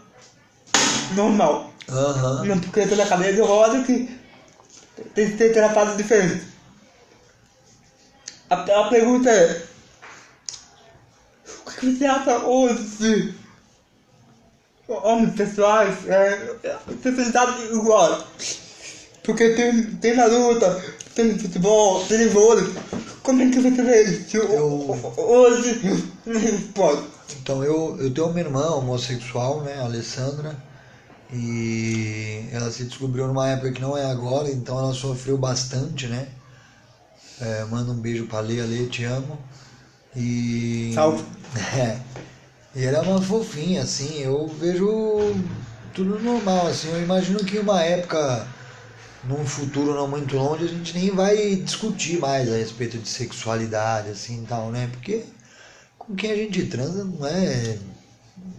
normal. 1.15 1.73
Aham. 1.89 2.45
Não 2.45 2.59
porque 2.61 2.81
eu 2.81 2.89
tô 2.89 2.97
na 2.97 3.07
cadeira 3.07 3.35
de 3.35 3.41
roda 3.41 3.83
que 3.85 4.19
tem 5.15 5.31
que 5.31 5.37
ter 5.37 5.53
tratado 5.53 5.97
diferente. 5.97 6.47
A, 8.51 8.55
a 8.63 8.89
pergunta 8.89 9.31
é: 9.31 9.63
O 11.67 11.71
que 11.71 11.93
você 11.93 12.05
acha 12.05 12.39
hoje? 12.39 13.35
Homens 14.89 15.35
pessoais, 15.35 16.07
é, 16.09 16.55
sensibilidade 17.03 17.63
igual. 17.73 18.25
Porque 19.25 19.51
tem, 19.51 19.83
tem 19.97 20.15
na 20.15 20.27
luta, 20.27 20.81
tem 21.15 21.33
no 21.33 21.39
futebol, 21.41 22.05
tem 22.05 22.27
no 22.27 22.31
vôlei. 22.31 22.65
Como 23.23 23.43
é 23.43 23.51
que 23.51 23.59
você 23.59 23.83
vê 23.83 24.03
isso? 24.05 24.37
Eu- 24.37 24.97
Hoje. 25.17 25.81
Então 27.43 27.63
eu, 27.65 27.97
eu 28.01 28.13
tenho 28.13 28.29
uma 28.29 28.39
irmã 28.41 28.71
homossexual, 28.71 29.63
né, 29.63 29.79
a 29.81 29.85
Alessandra, 29.85 30.57
e 31.33 32.45
ela 32.53 32.71
se 32.71 32.85
descobriu 32.85 33.27
numa 33.27 33.49
época 33.49 33.73
que 33.73 33.81
não 33.81 33.97
é 33.97 34.05
agora, 34.11 34.49
então 34.51 34.79
ela 34.79 34.95
sofreu 34.95 35.37
bastante, 35.37 36.07
né? 36.07 36.29
É, 37.41 37.65
manda 37.65 37.91
um 37.93 37.97
beijo 37.97 38.27
pra 38.27 38.41
Lê, 38.41 38.63
Lê, 38.63 38.87
te 38.87 39.05
amo. 39.05 39.39
E. 40.15 40.93
Salve. 40.95 41.25
É. 41.77 41.99
E 42.77 42.85
ela 42.85 42.99
é 42.99 43.01
uma 43.01 43.23
fofinha, 43.23 43.81
assim, 43.81 44.21
eu 44.21 44.47
vejo 44.49 45.35
tudo 45.95 46.21
normal, 46.21 46.67
assim, 46.67 46.91
eu 46.91 47.03
imagino 47.03 47.43
que 47.43 47.59
uma 47.59 47.83
época, 47.83 48.47
num 49.25 49.47
futuro 49.47 49.95
não 49.95 50.07
muito 50.07 50.37
longe, 50.37 50.65
a 50.65 50.69
gente 50.69 50.93
nem 50.93 51.11
vai 51.11 51.57
discutir 51.57 52.19
mais 52.19 52.53
a 52.53 52.57
respeito 52.57 52.99
de 52.99 53.09
sexualidade, 53.09 54.11
assim 54.11 54.43
e 54.43 54.47
tal, 54.47 54.71
né? 54.71 54.91
Porque 54.93 55.25
com 55.99 56.15
quem 56.15 56.33
a 56.33 56.37
gente 56.37 56.67
transa 56.67 57.03
não 57.03 57.27
é. 57.27 57.79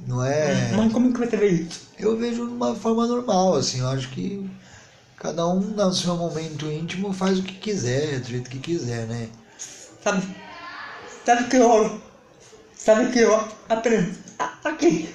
Não 0.07 0.25
é. 0.25 0.71
Mas 0.75 0.91
como 0.91 1.13
que 1.13 1.19
você 1.19 1.37
vê 1.37 1.49
isso? 1.49 1.81
Eu 1.99 2.17
vejo 2.17 2.47
de 2.47 2.53
uma 2.53 2.73
forma 2.73 3.05
normal, 3.05 3.53
assim, 3.53 3.81
eu 3.81 3.87
acho 3.87 4.09
que 4.09 4.49
cada 5.17 5.47
um 5.47 5.59
no 5.59 5.93
seu 5.93 6.15
momento 6.15 6.65
íntimo 6.71 7.13
faz 7.13 7.37
o 7.37 7.43
que 7.43 7.53
quiser, 7.53 8.19
do 8.21 8.29
jeito 8.29 8.49
que 8.49 8.57
quiser, 8.57 9.05
né? 9.05 9.29
Sabe? 10.03 10.25
Sabe 11.23 11.47
que 11.49 11.57
eu. 11.57 12.06
Sabe 12.77 13.11
que 13.11 13.19
eu 13.19 13.47
aprendi 13.69 14.13
aqui. 14.63 15.09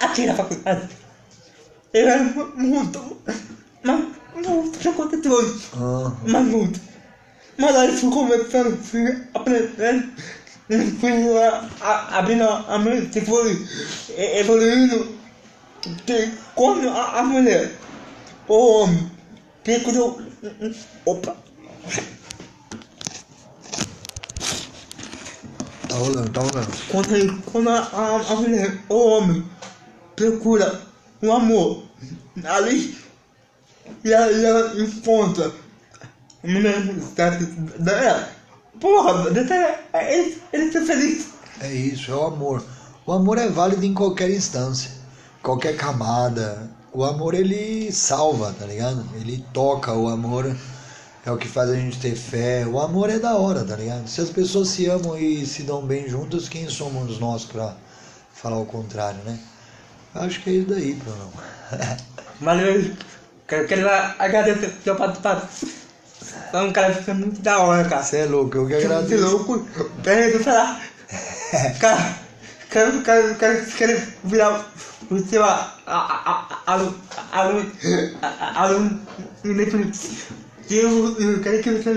Aqui 0.00 0.26
na 0.26 0.34
faculdade. 0.34 0.88
Eu 1.92 2.08
era 2.08 2.22
mu- 2.22 2.52
muito. 2.56 3.20
Mas 3.82 4.04
muito 4.34 4.78
preconceituoso. 4.78 5.62
Ah, 5.74 6.12
Mas 6.24 6.46
muito. 6.46 6.80
Mas 7.58 7.76
aí 7.76 7.96
fui 7.96 8.10
conversando, 8.10 8.76
fui 8.82 9.22
aprendendo. 9.34 10.08
Fui 11.00 11.38
a- 11.38 11.68
a- 11.80 12.18
abrindo 12.18 12.44
a 12.44 12.78
mente, 12.78 13.20
fui 13.22 13.66
e- 14.10 14.38
evoluindo. 14.40 15.18
Que 16.06 16.30
quando 16.54 16.88
a, 16.88 17.18
a 17.18 17.22
mulher, 17.24 17.72
o 18.46 18.54
homem, 18.82 19.10
tem 19.64 19.80
que 19.80 19.94
eu. 19.96 20.20
Opa! 21.06 21.36
Tá 25.90 25.96
rolando, 25.98 26.30
tá 26.30 26.40
rolando. 26.40 26.68
Quando, 26.88 27.14
ele- 27.16 27.42
quando 27.52 27.68
a, 27.68 27.78
a, 27.78 28.32
a 28.32 28.36
mulher, 28.36 28.78
o 28.88 28.94
homem, 28.94 29.44
procura 30.16 30.80
um 31.22 31.32
amor 31.32 31.82
ali, 32.44 32.96
e 34.04 34.14
aí 34.14 34.44
ela 34.44 34.80
encontra 34.80 35.52
a 36.42 36.46
mulher 36.48 36.82
certa 37.14 37.44
dela, 37.78 38.28
porra, 38.80 39.30
deixa 39.30 39.78
ele, 39.94 40.42
ele 40.52 40.72
ser 40.72 40.84
feliz. 40.84 41.26
É 41.60 41.72
isso, 41.72 42.10
é 42.10 42.14
o 42.14 42.24
amor. 42.24 42.64
O 43.06 43.12
amor 43.12 43.38
é 43.38 43.48
válido 43.48 43.84
em 43.84 43.92
qualquer 43.92 44.30
instância, 44.30 44.90
qualquer 45.42 45.76
camada. 45.76 46.70
O 46.92 47.04
amor 47.04 47.34
ele 47.34 47.92
salva, 47.92 48.54
tá 48.58 48.66
ligado? 48.66 49.04
Ele 49.14 49.44
toca, 49.52 49.92
o 49.92 50.08
amor 50.08 50.56
é 51.24 51.30
o 51.30 51.36
que 51.36 51.46
faz 51.48 51.70
a 51.70 51.74
gente 51.76 51.98
ter 52.00 52.14
fé. 52.16 52.66
O 52.66 52.80
amor 52.80 53.10
é 53.10 53.18
da 53.18 53.34
hora, 53.36 53.64
tá 53.64 53.76
ligado? 53.76 54.08
Se 54.08 54.20
as 54.20 54.30
pessoas 54.30 54.68
se 54.68 54.86
amam 54.86 55.16
e 55.18 55.44
se 55.46 55.62
dão 55.62 55.82
bem 55.82 56.08
juntas, 56.08 56.48
quem 56.48 56.68
somos 56.68 57.18
nós 57.18 57.44
pra 57.44 57.74
falar 58.34 58.58
o 58.58 58.66
contrário, 58.66 59.18
né? 59.24 59.38
Eu 60.14 60.22
acho 60.22 60.40
que 60.42 60.50
é 60.50 60.52
isso 60.54 60.68
daí, 60.68 60.94
Bruno. 60.94 61.30
Valeu, 62.40 62.90
quero, 63.46 63.68
quero 63.68 63.88
agradecer 64.18 64.74
seu 64.82 64.96
participado. 64.96 65.46
Você 65.52 66.56
é 66.56 66.58
um 66.58 66.72
cara 66.72 66.94
fica 66.94 67.14
muito 67.14 67.40
da 67.42 67.58
hora, 67.60 67.88
cara. 67.88 68.02
Você 68.02 68.18
é 68.18 68.24
louco, 68.26 68.56
eu 68.56 68.66
que 68.66 68.74
Você 68.74 68.82
é 68.82 68.86
agradeço. 68.86 69.24
louco. 69.28 69.66
Peraí, 70.02 70.32
eu 70.32 70.40
falar. 70.42 70.80
Cara, 71.80 72.16
quero, 72.70 73.02
quero, 73.02 73.34
quero, 73.36 73.66
quero 73.66 74.02
virar 74.24 74.72
o 75.10 75.18
seu 75.28 75.44
aluno, 75.44 76.96
aluno, 77.32 77.72
a- 78.22 78.62
aluno 78.62 79.00
E 80.70 80.76
eu, 80.78 81.40
quero 81.42 81.62
que 81.62 81.70
você 81.72 81.94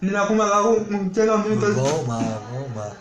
me 0.00 0.10
dê 0.10 0.16
alguma 0.16 0.46
logo 0.46 0.80
um 0.94 1.08
treinamento. 1.10 1.60
Vamos 1.72 2.08
lá, 2.08 2.42
vamos 2.52 2.76
lá. 2.76 2.92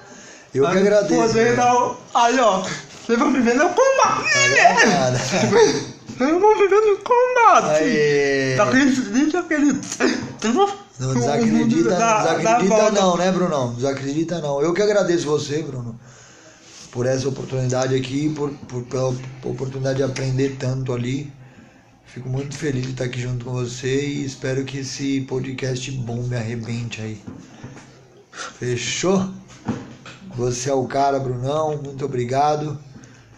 Eu 0.54 0.70
que 0.70 0.78
agradeço. 0.78 1.22
Poder 1.28 1.58
né? 1.58 1.72
o- 1.74 1.96
Aí, 2.14 2.40
ó. 2.40 2.62
Vocês 3.06 3.18
vão 3.20 3.32
me 3.32 3.40
ver 3.42 3.56
no 3.56 3.70
combate. 3.70 4.88
Nada. 4.88 5.18
Vocês 5.18 6.32
vão 6.40 6.58
me 6.60 6.68
ver 6.68 6.82
no 6.82 6.98
combate. 6.98 7.84
Aê. 7.84 8.54
Tá 8.56 8.64
acredita, 8.66 9.40
acredita. 9.40 9.88
Não 11.00 11.14
desacredita, 11.16 11.90
não 11.90 11.98
Da- 11.98 12.24
da 12.24 12.36
desacredita 12.38 12.92
não, 12.92 13.18
né, 13.18 13.32
Brunão? 13.32 13.74
Desacredita 13.74 14.40
não. 14.40 14.62
Eu 14.62 14.74
que 14.74 14.82
agradeço 14.82 15.26
você, 15.26 15.62
Bruno, 15.64 16.00
por 16.92 17.06
essa 17.08 17.28
oportunidade 17.28 17.96
aqui, 17.96 18.30
por, 18.30 18.52
por, 18.52 18.84
pela 18.84 19.14
oportunidade 19.44 19.98
de 19.98 20.04
aprender 20.04 20.56
tanto 20.60 20.94
ali. 20.94 21.32
Fico 22.06 22.30
muito 22.30 22.56
feliz 22.56 22.84
de 22.84 22.92
estar 22.92 23.06
aqui 23.06 23.20
junto 23.20 23.46
com 23.46 23.52
você 23.52 24.08
e 24.08 24.26
espero 24.26 24.64
que 24.64 24.80
esse 24.80 25.22
podcast 25.22 25.90
bom 25.92 26.22
me 26.24 26.36
arrebente 26.36 27.02
aí. 27.02 27.22
Fechou? 28.32 29.30
Você 30.36 30.70
é 30.70 30.74
o 30.74 30.88
cara, 30.88 31.20
Brunão. 31.20 31.82
Muito 31.82 32.06
obrigado 32.06 32.80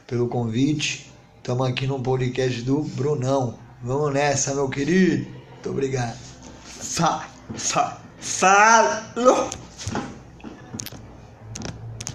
pelo 0.07 0.27
convite. 0.27 1.11
Estamos 1.37 1.67
aqui 1.67 1.85
no 1.87 2.01
podcast 2.01 2.61
do 2.61 2.81
Brunão. 2.83 3.59
Vamos 3.83 4.13
nessa, 4.13 4.53
meu 4.55 4.69
querido. 4.69 5.25
Muito 5.25 5.69
obrigado. 5.69 6.17
Fa, 6.63 7.27
fa, 7.55 8.01
falou! 8.19 9.49